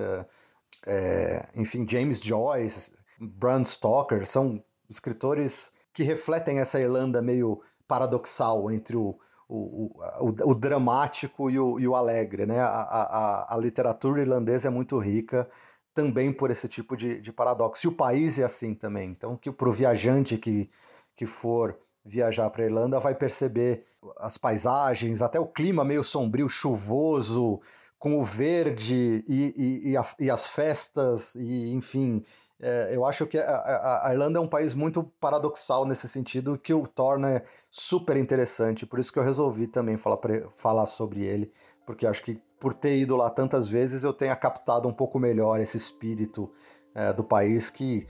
é, 0.86 1.46
enfim, 1.54 1.86
James 1.88 2.18
Joyce, 2.20 2.92
Bram 3.20 3.62
Stoker, 3.62 4.26
são 4.26 4.62
escritores 4.90 5.72
que 5.92 6.02
refletem 6.02 6.58
essa 6.58 6.80
Irlanda 6.80 7.22
meio 7.22 7.62
paradoxal 7.86 8.70
entre 8.72 8.96
o, 8.96 9.16
o, 9.48 9.90
o, 10.20 10.50
o, 10.50 10.54
dramático 10.54 11.50
e 11.50 11.59
o, 11.59 11.78
e 11.78 11.87
o 11.87 11.94
alegre. 11.94 12.46
Né? 12.46 12.61
A, 12.61 12.66
a, 12.66 13.54
a, 13.54 13.59
literatura 13.59 14.22
irlandesa 14.22 14.68
é 14.68 14.70
muito 14.70 14.98
rica 14.98 15.48
também 15.92 16.33
por 16.33 16.50
esse 16.50 16.66
tipo 16.66 16.96
de, 16.96 17.20
de 17.20 17.33
paradoxo. 17.33 17.87
E 17.87 17.88
o 17.88 17.92
país 17.92 18.38
é 18.38 18.44
assim 18.44 18.74
também. 18.74 19.11
Então, 19.11 19.37
que 19.37 19.52
para 19.52 19.68
o 19.68 19.72
viajante 19.72 20.37
que, 20.37 20.68
que 21.14 21.26
for 21.26 21.78
viajar 22.04 22.50
para 22.50 22.64
a 22.64 22.66
Irlanda 22.66 22.98
vai 22.98 23.14
perceber 23.14 23.87
as 24.18 24.37
paisagens, 24.37 25.22
até 25.22 25.40
o 25.40 25.46
clima 25.46 25.85
meio 25.85 26.04
sombrio, 26.04 26.48
chuvoso, 26.48 27.61
com 27.98 28.18
o 28.18 28.22
verde 28.22 29.24
e, 29.26 29.54
e, 29.57 29.90
e, 29.92 29.96
a, 29.96 30.04
e 30.20 30.30
as 30.30 30.50
festas, 30.50 31.35
e 31.37 31.72
enfim, 31.72 32.22
é, 32.60 32.94
eu 32.94 33.04
acho 33.04 33.26
que 33.26 33.36
a, 33.36 33.44
a, 33.44 34.08
a, 34.08 34.12
Irlanda 34.12 34.38
é 34.38 34.42
um 34.42 34.48
país 34.48 34.74
muito 34.74 35.04
paradoxal 35.20 35.84
nesse 35.84 36.08
sentido, 36.08 36.58
que 36.58 36.72
o 36.72 36.86
torna 36.86 37.42
super 37.70 38.16
interessante. 38.16 38.86
Por 38.86 38.98
isso 38.98 39.12
que 39.12 39.18
eu 39.18 39.24
resolvi 39.24 39.66
também 39.66 39.96
falar, 39.96 40.18
pra, 40.18 40.48
falar 40.50 40.86
sobre 40.86 41.24
ele, 41.24 41.50
porque 41.84 42.06
acho 42.06 42.22
que 42.22 42.40
por 42.60 42.72
ter 42.72 42.96
ido 42.96 43.16
lá 43.16 43.28
tantas 43.28 43.68
vezes 43.68 44.04
eu 44.04 44.12
tenha 44.12 44.34
captado 44.36 44.88
um 44.88 44.92
pouco 44.92 45.18
melhor 45.18 45.60
esse 45.60 45.76
espírito 45.76 46.50
é, 46.94 47.12
do 47.12 47.24
país 47.24 47.68
que 47.68 48.06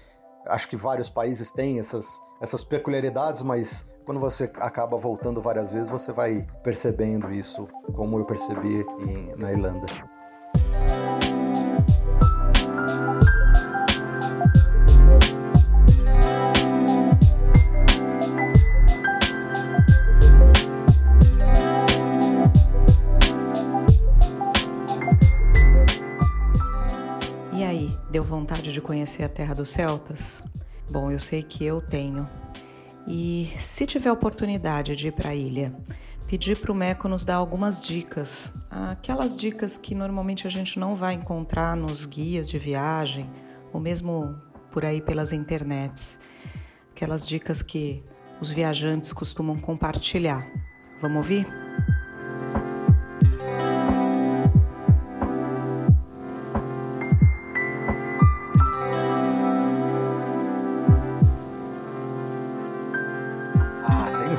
acho 0.47 0.69
que 0.69 0.77
vários 0.77 1.09
países 1.09 1.53
têm 1.53 1.79
essas, 1.79 2.23
essas 2.41 2.63
peculiaridades, 2.63 3.43
mas 3.43 3.89
quando 4.05 4.21
você 4.21 4.45
acaba 4.57 4.97
voltando 4.97 5.41
várias 5.41 5.73
vezes, 5.73 5.89
você 5.89 6.13
vai 6.13 6.47
percebendo 6.63 7.33
isso, 7.33 7.67
como 7.97 8.19
eu 8.19 8.25
percebi 8.25 8.85
em, 9.01 9.35
na 9.37 9.51
Irlanda. 9.51 10.14
De 28.75 28.81
conhecer 28.81 29.23
a 29.23 29.29
terra 29.29 29.55
dos 29.55 29.71
celtas? 29.71 30.43
Bom, 30.91 31.11
eu 31.11 31.19
sei 31.19 31.43
que 31.43 31.65
eu 31.65 31.81
tenho. 31.81 32.29
E 33.07 33.53
se 33.59 33.87
tiver 33.87 34.11
oportunidade 34.11 34.97
de 34.97 35.09
ir 35.09 35.13
para 35.13 35.31
a 35.31 35.35
ilha, 35.35 35.75
pedir 36.27 36.59
para 36.59 36.73
o 36.73 36.75
Meco 36.75 37.09
nos 37.09 37.25
dar 37.25 37.37
algumas 37.37 37.81
dicas, 37.81 38.53
aquelas 38.91 39.37
dicas 39.37 39.77
que 39.77 39.95
normalmente 39.95 40.47
a 40.47 40.51
gente 40.51 40.79
não 40.79 40.97
vai 40.97 41.15
encontrar 41.15 41.77
nos 41.77 42.05
guias 42.05 42.49
de 42.49 42.59
viagem 42.59 43.31
ou 43.73 43.81
mesmo 43.81 44.35
por 44.73 44.85
aí 44.85 45.01
pelas 45.01 45.33
internets, 45.33 46.19
aquelas 46.91 47.27
dicas 47.27 47.63
que 47.63 48.03
os 48.41 48.51
viajantes 48.51 49.13
costumam 49.13 49.57
compartilhar. 49.57 50.47
Vamos 51.01 51.19
ouvir? 51.19 51.64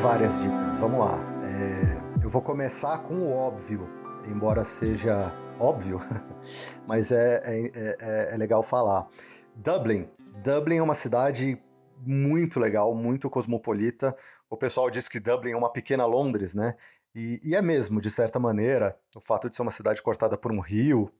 Várias 0.05 0.43
dicas. 0.43 0.77
Vamos 0.77 0.99
lá. 0.99 1.19
É, 1.41 2.23
eu 2.23 2.29
vou 2.29 2.39
começar 2.39 2.99
com 2.99 3.15
o 3.15 3.33
óbvio, 3.33 3.89
embora 4.27 4.63
seja 4.63 5.33
óbvio, 5.59 5.99
mas 6.85 7.11
é, 7.11 7.41
é, 7.43 7.71
é, 7.73 8.29
é 8.35 8.37
legal 8.37 8.61
falar. 8.61 9.07
Dublin. 9.55 10.07
Dublin 10.43 10.77
é 10.77 10.83
uma 10.83 10.93
cidade 10.93 11.59
muito 12.05 12.59
legal, 12.59 12.93
muito 12.93 13.31
cosmopolita. 13.31 14.15
O 14.47 14.55
pessoal 14.55 14.91
diz 14.91 15.07
que 15.07 15.19
Dublin 15.19 15.53
é 15.53 15.57
uma 15.57 15.73
pequena 15.73 16.05
Londres, 16.05 16.53
né? 16.53 16.75
E, 17.15 17.39
e, 17.43 17.55
é 17.55 17.61
mesmo, 17.63 17.99
de 17.99 18.11
certa 18.11 18.37
maneira, 18.37 18.95
o 19.15 19.21
fato 19.21 19.49
de 19.49 19.55
ser 19.55 19.63
uma 19.63 19.71
cidade 19.71 20.03
cortada 20.03 20.37
por 20.37 20.51
um 20.51 20.59
rio, 20.59 21.11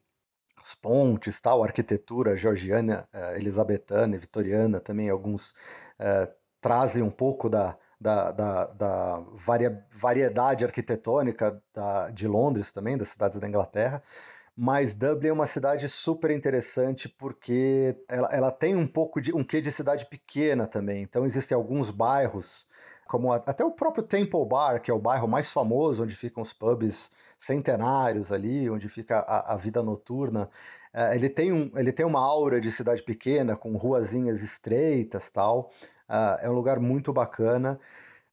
as 0.62 0.76
pontes, 0.76 1.42
tal, 1.42 1.64
a 1.64 1.66
arquitetura 1.66 2.38
georgiana, 2.38 3.10
uh, 3.12 3.36
elizabetana 3.36 4.16
e 4.16 4.20
vitoriana 4.20 4.80
também, 4.80 5.10
alguns 5.10 5.54
uh, 6.00 6.32
trazem 6.62 7.02
um 7.02 7.10
pouco 7.10 7.50
da, 7.50 7.76
da, 8.00 8.32
da, 8.32 8.66
da 8.66 9.24
varia, 9.34 9.86
variedade 9.92 10.66
arquitetônica 10.66 11.62
da, 11.74 12.10
de 12.10 12.28
Londres 12.28 12.72
também, 12.72 12.98
das 12.98 13.10
cidades 13.10 13.40
da 13.40 13.48
Inglaterra. 13.48 14.02
Mas 14.58 14.96
Dublin 14.96 15.30
é 15.30 15.34
uma 15.34 15.46
cidade 15.46 15.90
super 15.90 16.32
interessante 16.32 17.10
porque 17.10 17.96
ela, 18.08 18.30
ela 18.32 18.52
tem 18.52 18.76
um 18.76 18.88
pouco 18.88 19.20
de 19.20 19.36
um 19.36 19.44
quê 19.44 19.60
de 19.60 19.70
cidade 19.72 20.06
pequena 20.06 20.66
também. 20.66 21.04
Então 21.04 21.26
existem 21.26 21.56
alguns 21.56 21.92
bairros, 21.92 22.66
como 23.06 23.34
a, 23.34 23.36
até 23.36 23.66
o 23.66 23.72
próprio 23.72 24.04
Temple 24.04 24.46
Bar, 24.48 24.82
que 24.82 24.90
é 24.90 24.94
o 24.94 25.00
bairro 25.00 25.28
mais 25.28 25.52
famoso, 25.52 26.04
onde 26.04 26.16
ficam 26.16 26.42
os 26.42 26.54
pubs 26.54 27.12
centenários 27.38 28.32
ali, 28.32 28.70
onde 28.70 28.88
fica 28.88 29.20
a, 29.20 29.54
a 29.54 29.58
vida 29.58 29.84
noturna. 29.84 30.50
É, 30.94 31.14
ele, 31.16 31.30
tem 31.30 31.52
um, 31.52 31.70
ele 31.76 31.92
tem 31.92 32.06
uma 32.06 32.22
aura 32.22 32.62
de 32.62 32.72
cidade 32.72 33.04
pequena, 33.04 33.58
com 33.58 33.76
ruazinhas 33.76 34.42
estreitas 34.42 35.30
tal. 35.30 35.70
Uh, 36.10 36.38
é 36.42 36.50
um 36.50 36.54
lugar 36.54 36.80
muito 36.80 37.12
bacana. 37.12 37.80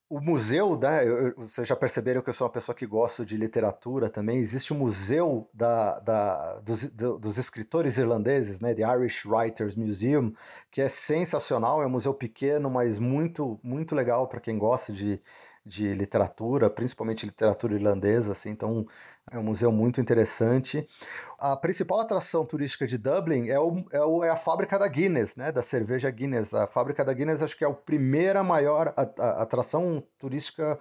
O 0.09 0.21
museu, 0.21 0.79
né, 0.79 1.09
eu, 1.09 1.35
vocês 1.37 1.67
já 1.67 1.75
perceberam 1.75 2.21
que 2.21 2.29
eu 2.29 2.35
sou 2.35 2.47
uma 2.47 2.53
pessoa 2.53 2.77
que 2.77 2.87
gosta 2.87 3.25
de 3.25 3.35
literatura 3.35 4.11
também. 4.11 4.39
Existe 4.39 4.71
o 4.73 4.77
um 4.77 4.81
museu 4.81 5.49
da, 5.55 5.99
da, 6.01 6.59
dos, 6.61 6.85
dos 6.91 7.39
escritores 7.39 7.97
irlandeses, 7.97 8.61
né, 8.61 8.75
The 8.75 8.83
Irish 8.83 9.25
Writers 9.25 9.75
Museum, 9.75 10.35
que 10.71 10.83
é 10.83 10.89
sensacional. 10.89 11.83
É 11.83 11.87
um 11.87 11.91
museu 11.91 12.13
pequeno, 12.13 12.69
mas 12.69 12.99
muito, 12.99 13.59
muito 13.63 13.95
legal 13.95 14.29
para 14.29 14.39
quem 14.39 14.59
gosta 14.59 14.93
de, 14.93 15.19
de 15.65 15.95
literatura, 15.95 16.69
principalmente 16.69 17.25
literatura 17.25 17.75
irlandesa, 17.75 18.33
assim, 18.33 18.51
então 18.51 18.85
é 19.31 19.39
um 19.39 19.43
museu 19.45 19.71
muito 19.71 20.01
interessante. 20.01 20.87
A 21.39 21.57
principal 21.57 22.01
atração 22.01 22.45
turística 22.45 22.87
de 22.87 22.99
Dublin 22.99 23.49
é, 23.49 23.59
o, 23.61 23.85
é, 23.93 24.01
o, 24.01 24.25
é 24.25 24.31
a 24.31 24.37
fábrica 24.37 24.79
da 24.79 24.89
Guinness, 24.89 25.37
né, 25.37 25.53
da 25.53 25.63
cerveja 25.63 26.11
Guinness. 26.11 26.53
A 26.53 26.67
fábrica 26.67 27.05
da 27.05 27.13
Guinness 27.13 27.43
acho 27.43 27.57
que 27.57 27.65
é 27.65 27.69
a 27.69 27.73
primeira 27.73 28.43
maior 28.43 28.93
atração 28.97 30.03
turística 30.19 30.79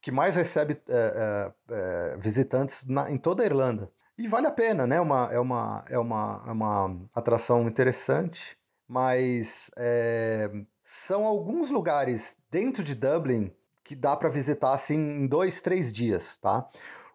que 0.00 0.10
mais 0.10 0.34
recebe 0.34 0.80
é, 0.88 1.52
é, 1.70 2.16
visitantes 2.18 2.88
na, 2.88 3.10
em 3.10 3.18
toda 3.18 3.42
a 3.42 3.46
Irlanda. 3.46 3.90
E 4.18 4.26
vale 4.26 4.46
a 4.46 4.52
pena, 4.52 4.86
né? 4.86 5.00
Uma, 5.00 5.28
é, 5.32 5.38
uma, 5.38 5.84
é, 5.88 5.98
uma, 5.98 6.44
é 6.46 6.50
uma 6.50 6.96
atração 7.14 7.68
interessante, 7.68 8.56
mas 8.88 9.70
é, 9.76 10.50
são 10.82 11.26
alguns 11.26 11.70
lugares 11.70 12.38
dentro 12.50 12.82
de 12.82 12.94
Dublin 12.94 13.52
que 13.84 13.94
dá 13.96 14.16
para 14.16 14.28
visitar 14.28 14.72
assim 14.72 14.98
em 14.98 15.26
dois, 15.26 15.60
três 15.62 15.92
dias, 15.92 16.38
tá? 16.38 16.68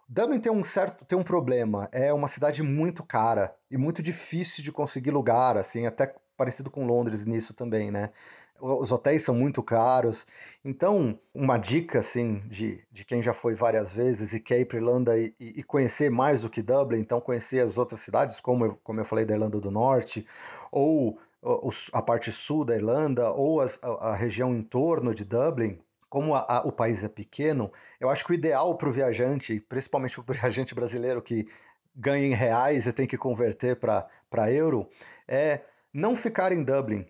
Dublin 0.09 0.39
tem 0.39 0.51
um 0.51 0.63
certo 0.63 1.03
tem 1.05 1.17
um 1.17 1.23
problema, 1.23 1.89
é 1.91 2.13
uma 2.13 2.27
cidade 2.27 2.63
muito 2.63 3.03
cara 3.03 3.53
e 3.69 3.77
muito 3.77 4.01
difícil 4.01 4.63
de 4.63 4.71
conseguir 4.71 5.11
lugar, 5.11 5.57
assim, 5.57 5.85
até 5.85 6.13
parecido 6.37 6.69
com 6.69 6.85
Londres 6.85 7.25
nisso 7.25 7.53
também, 7.53 7.91
né? 7.91 8.11
Os 8.59 8.91
hotéis 8.91 9.23
são 9.23 9.35
muito 9.35 9.61
caros. 9.61 10.25
Então, 10.65 11.19
uma 11.33 11.59
dica, 11.59 11.99
assim, 11.99 12.41
de, 12.47 12.83
de 12.91 13.05
quem 13.05 13.21
já 13.21 13.33
foi 13.33 13.53
várias 13.53 13.93
vezes 13.93 14.33
e 14.33 14.39
quer 14.39 14.59
ir 14.59 14.65
para 14.65 14.77
Irlanda 14.77 15.17
e, 15.17 15.33
e, 15.39 15.61
conhecer 15.63 16.09
mais 16.09 16.41
do 16.41 16.49
que 16.49 16.63
Dublin, 16.63 16.99
então 16.99 17.21
conhecer 17.21 17.59
as 17.59 17.77
outras 17.77 17.99
cidades, 17.99 18.39
como 18.39 18.65
eu, 18.65 18.79
como 18.83 18.99
eu 18.99 19.05
falei 19.05 19.25
da 19.25 19.35
Irlanda 19.35 19.59
do 19.59 19.69
Norte, 19.69 20.25
ou 20.71 21.19
a 21.93 22.01
parte 22.01 22.31
sul 22.31 22.65
da 22.65 22.75
Irlanda, 22.75 23.31
ou 23.31 23.61
as, 23.61 23.79
a, 23.83 24.09
a 24.09 24.15
região 24.15 24.55
em 24.55 24.63
torno 24.63 25.13
de 25.13 25.23
Dublin, 25.23 25.79
como 26.09 26.35
a, 26.35 26.45
a, 26.47 26.61
o 26.61 26.71
país 26.71 27.03
é 27.03 27.09
pequeno, 27.09 27.71
eu 27.99 28.09
acho 28.09 28.25
que 28.25 28.31
o 28.31 28.35
ideal 28.35 28.77
para 28.77 28.89
o 28.89 28.91
viajante, 28.91 29.59
principalmente 29.59 30.19
o 30.19 30.23
viajante 30.27 30.73
brasileiro 30.73 31.21
que 31.21 31.47
ganha 31.95 32.27
em 32.27 32.33
reais 32.33 32.85
e 32.85 32.93
tem 32.93 33.07
que 33.07 33.17
converter 33.17 33.75
para 33.77 34.51
euro, 34.51 34.87
é 35.27 35.61
não 35.93 36.15
ficar 36.15 36.51
em 36.51 36.63
Dublin. 36.63 37.05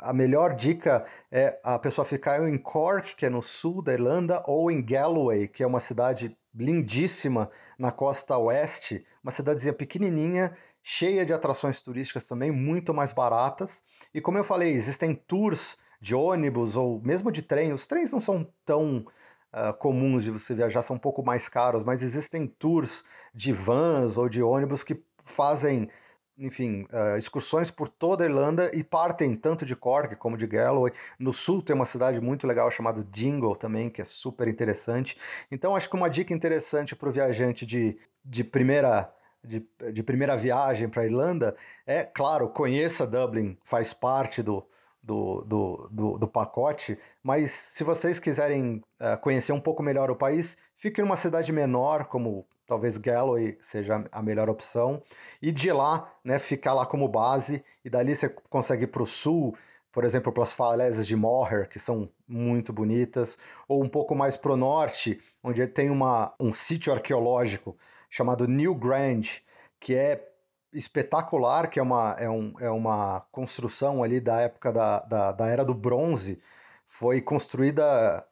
A 0.00 0.12
melhor 0.12 0.56
dica 0.56 1.06
é 1.30 1.58
a 1.62 1.78
pessoa 1.78 2.04
ficar 2.04 2.46
em 2.48 2.58
Cork, 2.58 3.14
que 3.14 3.24
é 3.24 3.30
no 3.30 3.40
sul 3.40 3.80
da 3.80 3.92
Irlanda, 3.92 4.42
ou 4.46 4.70
em 4.70 4.84
Galloway, 4.84 5.46
que 5.46 5.62
é 5.62 5.66
uma 5.66 5.78
cidade 5.78 6.36
lindíssima 6.54 7.48
na 7.78 7.92
costa 7.92 8.36
oeste, 8.36 9.06
uma 9.22 9.30
cidadezinha 9.30 9.72
pequenininha, 9.72 10.56
cheia 10.82 11.24
de 11.24 11.32
atrações 11.32 11.80
turísticas 11.80 12.28
também, 12.28 12.50
muito 12.50 12.92
mais 12.92 13.12
baratas. 13.12 13.84
E 14.12 14.20
como 14.20 14.36
eu 14.36 14.44
falei, 14.44 14.72
existem 14.72 15.14
tours 15.14 15.78
de 16.04 16.14
ônibus 16.14 16.76
ou 16.76 17.00
mesmo 17.00 17.32
de 17.32 17.40
trem. 17.40 17.72
Os 17.72 17.86
trens 17.86 18.12
não 18.12 18.20
são 18.20 18.46
tão 18.62 19.06
uh, 19.54 19.72
comuns 19.78 20.24
de 20.24 20.30
você 20.30 20.54
viajar, 20.54 20.82
são 20.82 20.96
um 20.96 20.98
pouco 20.98 21.24
mais 21.24 21.48
caros, 21.48 21.82
mas 21.82 22.02
existem 22.02 22.46
tours 22.46 23.04
de 23.34 23.54
vans 23.54 24.18
ou 24.18 24.28
de 24.28 24.42
ônibus 24.42 24.84
que 24.84 25.02
fazem, 25.16 25.88
enfim, 26.36 26.86
uh, 26.92 27.16
excursões 27.16 27.70
por 27.70 27.88
toda 27.88 28.22
a 28.22 28.26
Irlanda 28.28 28.70
e 28.74 28.84
partem 28.84 29.34
tanto 29.34 29.64
de 29.64 29.74
Cork 29.74 30.14
como 30.16 30.36
de 30.36 30.46
Galloway. 30.46 30.92
No 31.18 31.32
sul 31.32 31.62
tem 31.62 31.74
uma 31.74 31.86
cidade 31.86 32.20
muito 32.20 32.46
legal 32.46 32.70
chamada 32.70 33.02
Dingle 33.10 33.56
também, 33.56 33.88
que 33.88 34.02
é 34.02 34.04
super 34.04 34.46
interessante. 34.46 35.16
Então 35.50 35.74
acho 35.74 35.88
que 35.88 35.96
uma 35.96 36.10
dica 36.10 36.34
interessante 36.34 36.94
para 36.94 37.08
o 37.08 37.12
viajante 37.12 37.64
de, 37.64 37.96
de 38.22 38.44
primeira 38.44 39.10
de, 39.42 39.66
de 39.92 40.02
primeira 40.02 40.38
viagem 40.38 40.88
para 40.88 41.02
a 41.02 41.04
Irlanda 41.04 41.54
é, 41.86 42.02
claro, 42.02 42.48
conheça 42.48 43.06
Dublin, 43.06 43.58
faz 43.62 43.92
parte 43.92 44.42
do, 44.42 44.66
do, 45.04 45.42
do, 45.42 45.88
do, 45.90 46.18
do, 46.18 46.28
pacote, 46.28 46.98
mas 47.22 47.50
se 47.50 47.84
vocês 47.84 48.18
quiserem 48.18 48.82
uh, 49.00 49.20
conhecer 49.20 49.52
um 49.52 49.60
pouco 49.60 49.82
melhor 49.82 50.10
o 50.10 50.16
país, 50.16 50.56
fique 50.74 51.00
em 51.00 51.04
uma 51.04 51.16
cidade 51.16 51.52
menor, 51.52 52.06
como 52.06 52.46
talvez 52.66 52.96
Galway 52.96 53.58
seja 53.60 54.02
a 54.10 54.22
melhor 54.22 54.48
opção, 54.48 55.02
e 55.42 55.52
de 55.52 55.70
lá, 55.70 56.10
né, 56.24 56.38
ficar 56.38 56.72
lá 56.72 56.86
como 56.86 57.06
base, 57.06 57.62
e 57.84 57.90
dali 57.90 58.16
você 58.16 58.30
consegue 58.48 58.86
para 58.86 59.02
o 59.02 59.06
sul, 59.06 59.54
por 59.92 60.04
exemplo, 60.04 60.32
para 60.32 60.42
as 60.42 60.54
falésias 60.54 61.06
de 61.06 61.14
Moher, 61.14 61.68
que 61.68 61.78
são 61.78 62.08
muito 62.26 62.72
bonitas, 62.72 63.38
ou 63.68 63.84
um 63.84 63.88
pouco 63.88 64.14
mais 64.14 64.38
para 64.38 64.52
o 64.52 64.56
norte, 64.56 65.20
onde 65.42 65.66
tem 65.66 65.90
uma, 65.90 66.34
um 66.40 66.54
sítio 66.54 66.94
arqueológico 66.94 67.76
chamado 68.08 68.48
New 68.48 68.74
Grange, 68.74 69.42
que 69.78 69.94
é 69.94 70.30
espetacular, 70.74 71.68
que 71.70 71.78
é 71.78 71.82
uma, 71.82 72.16
é, 72.18 72.28
um, 72.28 72.54
é 72.60 72.70
uma 72.70 73.20
construção 73.32 74.02
ali 74.02 74.20
da 74.20 74.40
época 74.40 74.72
da, 74.72 74.98
da, 75.00 75.32
da 75.32 75.46
era 75.46 75.64
do 75.64 75.74
bronze, 75.74 76.40
foi 76.86 77.22
construída, 77.22 77.82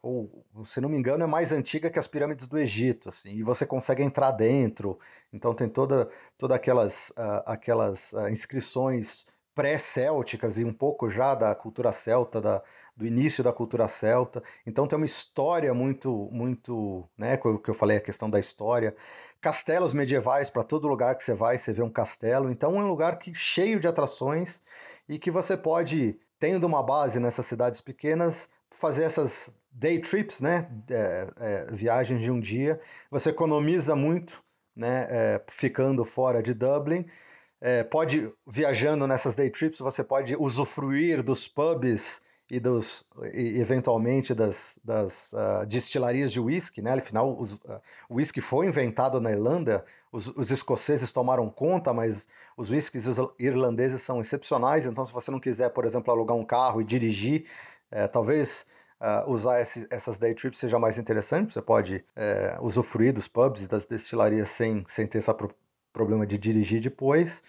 ou 0.02 0.44
se 0.64 0.80
não 0.80 0.88
me 0.88 0.98
engano, 0.98 1.24
é 1.24 1.26
mais 1.26 1.52
antiga 1.52 1.90
que 1.90 1.98
as 1.98 2.06
pirâmides 2.06 2.46
do 2.46 2.58
Egito, 2.58 3.08
assim, 3.08 3.32
e 3.32 3.42
você 3.42 3.64
consegue 3.64 4.02
entrar 4.02 4.30
dentro, 4.32 4.98
então 5.32 5.54
tem 5.54 5.68
toda, 5.68 6.10
toda 6.36 6.54
aquelas, 6.54 7.10
uh, 7.10 7.42
aquelas 7.46 8.12
uh, 8.12 8.28
inscrições 8.28 9.26
pré-célticas 9.54 10.58
e 10.58 10.64
um 10.64 10.72
pouco 10.72 11.08
já 11.08 11.34
da 11.34 11.54
cultura 11.54 11.92
celta 11.92 12.40
da, 12.40 12.62
do 12.96 13.06
início 13.06 13.42
da 13.42 13.52
cultura 13.52 13.88
celta. 13.88 14.42
Então 14.66 14.86
tem 14.86 14.96
uma 14.96 15.06
história 15.06 15.72
muito, 15.72 16.28
muito, 16.32 17.08
né, 17.16 17.36
que 17.36 17.70
eu 17.70 17.74
falei, 17.74 17.96
a 17.96 18.00
questão 18.00 18.28
da 18.28 18.38
história. 18.38 18.94
Castelos 19.40 19.92
medievais, 19.92 20.50
para 20.50 20.62
todo 20.62 20.88
lugar 20.88 21.16
que 21.16 21.24
você 21.24 21.34
vai, 21.34 21.58
você 21.58 21.72
vê 21.72 21.82
um 21.82 21.90
castelo. 21.90 22.50
Então 22.50 22.76
é 22.76 22.84
um 22.84 22.86
lugar 22.86 23.18
que, 23.18 23.34
cheio 23.34 23.80
de 23.80 23.88
atrações 23.88 24.62
e 25.08 25.18
que 25.18 25.30
você 25.30 25.56
pode, 25.56 26.18
tendo 26.38 26.64
uma 26.64 26.82
base 26.82 27.18
nessas 27.18 27.46
cidades 27.46 27.80
pequenas, 27.80 28.50
fazer 28.70 29.04
essas 29.04 29.56
day 29.70 29.98
trips, 29.98 30.40
né, 30.40 30.70
é, 30.90 31.26
é, 31.38 31.66
viagens 31.72 32.22
de 32.22 32.30
um 32.30 32.40
dia. 32.40 32.80
Você 33.10 33.30
economiza 33.30 33.96
muito, 33.96 34.42
né, 34.76 35.06
é, 35.10 35.42
ficando 35.48 36.04
fora 36.04 36.42
de 36.42 36.54
Dublin 36.54 37.06
é, 37.62 37.84
pode, 37.84 38.28
viajando 38.44 39.06
nessas 39.06 39.36
day 39.36 39.48
trips, 39.48 39.78
você 39.78 40.02
pode 40.02 40.34
usufruir 40.34 41.22
dos 41.22 41.46
pubs 41.46 42.22
e 42.50 42.60
dos 42.60 43.06
e, 43.32 43.60
eventualmente 43.60 44.34
das, 44.34 44.78
das 44.84 45.32
uh, 45.32 45.66
destilarias 45.66 46.32
de 46.32 46.40
whisky, 46.40 46.82
né? 46.82 46.92
Afinal, 46.92 47.38
ah, 47.68 47.80
o 48.08 48.16
whisky 48.16 48.40
foi 48.40 48.66
inventado 48.66 49.20
na 49.20 49.30
Irlanda, 49.30 49.84
os, 50.10 50.26
os, 50.28 50.50
escoceses 50.50 51.12
tomaram 51.12 51.48
conta, 51.48 51.92
mas 51.92 52.28
os 52.56 52.70
whiskies 52.70 53.06
irlandeses 53.38 54.02
são 54.02 54.20
excepcionais, 54.20 54.86
então 54.86 55.04
se 55.04 55.12
você 55.12 55.30
não 55.30 55.40
quiser, 55.40 55.70
por 55.70 55.84
exemplo, 55.84 56.12
alugar 56.12 56.36
um 56.36 56.44
carro 56.44 56.80
e 56.80 56.84
dirigir, 56.84 57.46
é, 57.90 58.06
talvez 58.06 58.66
uh, 59.00 59.30
usar 59.30 59.60
esse, 59.60 59.86
essas 59.90 60.18
day 60.18 60.34
trips 60.34 60.60
seja 60.60 60.78
mais 60.78 60.98
interessante, 60.98 61.54
você 61.54 61.62
pode 61.62 62.04
é, 62.14 62.56
usufruir 62.60 63.12
dos 63.12 63.26
pubs 63.26 63.62
e 63.62 63.68
das 63.68 63.86
destilarias 63.86 64.50
sem, 64.50 64.84
sem 64.86 65.06
ter 65.06 65.18
essa 65.18 65.34
problema 65.92 66.26
de 66.26 66.38
dirigir 66.38 66.80
depois. 66.80 67.42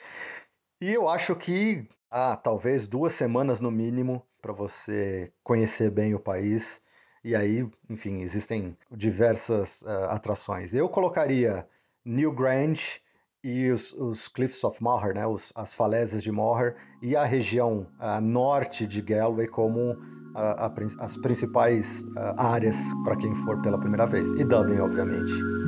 E 0.81 0.91
eu 0.91 1.07
acho 1.07 1.35
que, 1.35 1.87
ah, 2.13 2.35
talvez 2.35 2.87
duas 2.87 3.13
semanas 3.13 3.59
no 3.59 3.71
mínimo 3.71 4.21
para 4.39 4.53
você 4.53 5.31
conhecer 5.43 5.89
bem 5.89 6.13
o 6.13 6.19
país. 6.19 6.81
E 7.23 7.35
aí, 7.35 7.67
enfim, 7.89 8.21
existem 8.21 8.77
diversas 8.91 9.81
uh, 9.81 10.09
atrações. 10.09 10.75
Eu 10.75 10.87
colocaria 10.87 11.67
Newgrange 12.05 13.01
e 13.43 13.71
os, 13.71 13.93
os 13.93 14.27
Cliffs 14.27 14.63
of 14.63 14.81
Moher, 14.83 15.15
né, 15.15 15.25
os, 15.25 15.51
as 15.55 15.73
falésias 15.73 16.21
de 16.21 16.31
Moher, 16.31 16.75
e 17.01 17.15
a 17.15 17.23
região 17.23 17.87
uh, 17.99 18.21
norte 18.21 18.85
de 18.85 19.01
Galway 19.01 19.47
como 19.47 19.93
uh, 19.93 19.97
a, 20.35 20.71
as 20.99 21.17
principais 21.17 22.05
áreas 22.37 22.93
para 23.03 23.15
quem 23.15 23.33
for 23.33 23.59
pela 23.61 23.79
primeira 23.79 24.05
vez. 24.05 24.29
E 24.33 24.43
Dublin, 24.43 24.79
obviamente. 24.81 25.62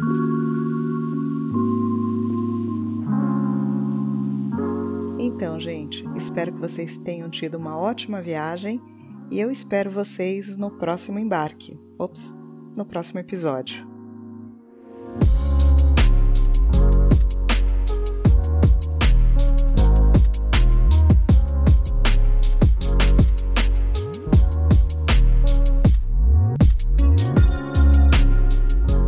Então, 5.27 5.59
gente, 5.59 6.05
espero 6.15 6.53
que 6.53 6.59
vocês 6.59 6.99
tenham 6.99 7.27
tido 7.31 7.57
uma 7.57 7.75
ótima 7.75 8.21
viagem 8.21 8.79
e 9.31 9.39
eu 9.39 9.49
espero 9.49 9.89
vocês 9.89 10.55
no 10.55 10.69
próximo 10.69 11.17
embarque. 11.17 11.79
Ops, 11.97 12.37
no 12.75 12.85
próximo 12.85 13.19
episódio. 13.19 13.87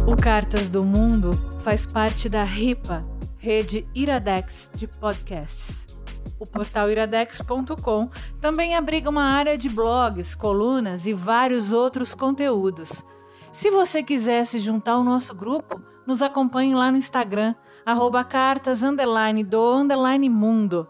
O 0.07 0.15
Cartas 0.19 0.67
do 0.67 0.83
Mundo 0.83 1.33
faz 1.61 1.85
parte 1.85 2.27
da 2.27 2.43
RIPA, 2.43 3.05
Rede 3.37 3.87
Iradex 3.93 4.71
de 4.73 4.87
Podcasts. 4.87 5.86
O 6.39 6.45
portal 6.45 6.89
iradex.com 6.89 8.09
também 8.39 8.75
abriga 8.75 9.09
uma 9.09 9.23
área 9.23 9.57
de 9.57 9.69
blogs, 9.69 10.35
colunas 10.35 11.07
e 11.07 11.13
vários 11.13 11.73
outros 11.73 12.13
conteúdos. 12.13 13.03
Se 13.51 13.71
você 13.71 14.03
quiser 14.03 14.45
se 14.45 14.59
juntar 14.59 14.93
ao 14.93 15.03
nosso 15.03 15.33
grupo, 15.33 15.81
nos 16.05 16.21
acompanhe 16.21 16.75
lá 16.75 16.91
no 16.91 16.97
Instagram, 16.97 17.55
arroba 17.83 18.23
cartas 18.23 18.83
underline 18.83 19.43
do 19.43 19.73
underline 19.73 20.29
mundo. 20.29 20.87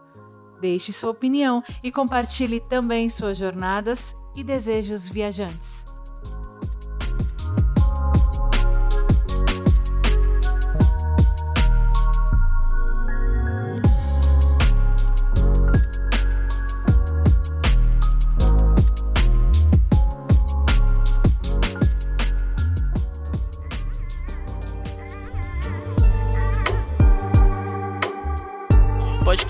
Deixe 0.60 0.91
sua 0.91 1.12
opinião 1.12 1.63
e 1.81 1.91
compartilhe 1.91 2.60
também 2.60 3.10
suas 3.10 3.38
jornadas 3.38 4.15
e 4.36 4.43
desejos 4.43 5.07
viajantes. 5.07 5.87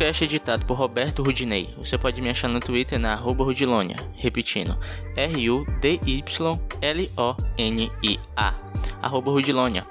Podcast 0.08 0.24
é 0.24 0.28
editado 0.28 0.66
por 0.66 0.78
Roberto 0.78 1.22
Rudinei. 1.22 1.68
Você 1.78 1.98
pode 1.98 2.22
me 2.22 2.30
achar 2.30 2.48
no 2.48 2.62
Twitter 2.62 2.98
na 2.98 3.12
arroba 3.14 3.44
Rudilonia. 3.44 3.98
Repetindo, 4.16 4.80
R-U-D-Y-L-O-N-I-A. 5.18 5.74
Arroba 9.02 9.32
Rudilonia. 9.32 9.86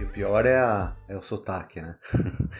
E 0.00 0.02
o 0.02 0.08
pior 0.08 0.44
é, 0.44 0.58
a, 0.58 0.96
é 1.06 1.16
o 1.16 1.22
sotaque, 1.22 1.80
né? 1.80 1.96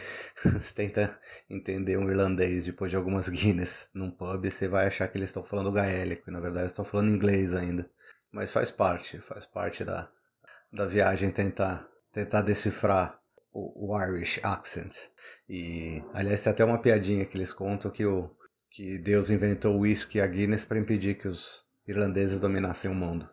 você 0.61 0.75
tenta 0.75 1.19
entender 1.49 1.97
um 1.97 2.09
irlandês 2.09 2.65
depois 2.65 2.89
de 2.89 2.95
algumas 2.95 3.27
Guinness 3.27 3.91
num 3.93 4.09
pub 4.09 4.49
você 4.49 4.69
vai 4.69 4.87
achar 4.87 5.09
que 5.09 5.17
eles 5.17 5.27
estão 5.27 5.43
falando 5.43 5.73
gaélico 5.73 6.29
e 6.29 6.31
na 6.31 6.39
verdade 6.39 6.67
estão 6.67 6.85
falando 6.85 7.11
inglês 7.11 7.53
ainda. 7.53 7.85
Mas 8.31 8.51
faz 8.51 8.69
parte, 8.69 9.19
faz 9.19 9.45
parte 9.45 9.83
da, 9.83 10.09
da 10.71 10.85
viagem 10.85 11.31
tentar, 11.31 11.87
tentar 12.11 12.41
decifrar 12.41 13.19
o, 13.51 13.93
o 13.93 14.01
Irish 14.03 14.39
accent. 14.43 14.95
E, 15.47 16.03
aliás, 16.13 16.43
tem 16.43 16.51
até 16.51 16.63
uma 16.63 16.81
piadinha 16.81 17.25
que 17.25 17.37
eles 17.37 17.51
contam 17.51 17.89
que, 17.89 18.05
o, 18.05 18.29
que 18.69 18.99
Deus 18.99 19.29
inventou 19.29 19.75
o 19.75 19.79
whisky 19.79 20.19
e 20.19 20.21
a 20.21 20.27
Guinness 20.27 20.65
para 20.65 20.79
impedir 20.79 21.15
que 21.15 21.27
os 21.27 21.65
irlandeses 21.87 22.39
dominassem 22.39 22.89
o 22.89 22.95
mundo. 22.95 23.27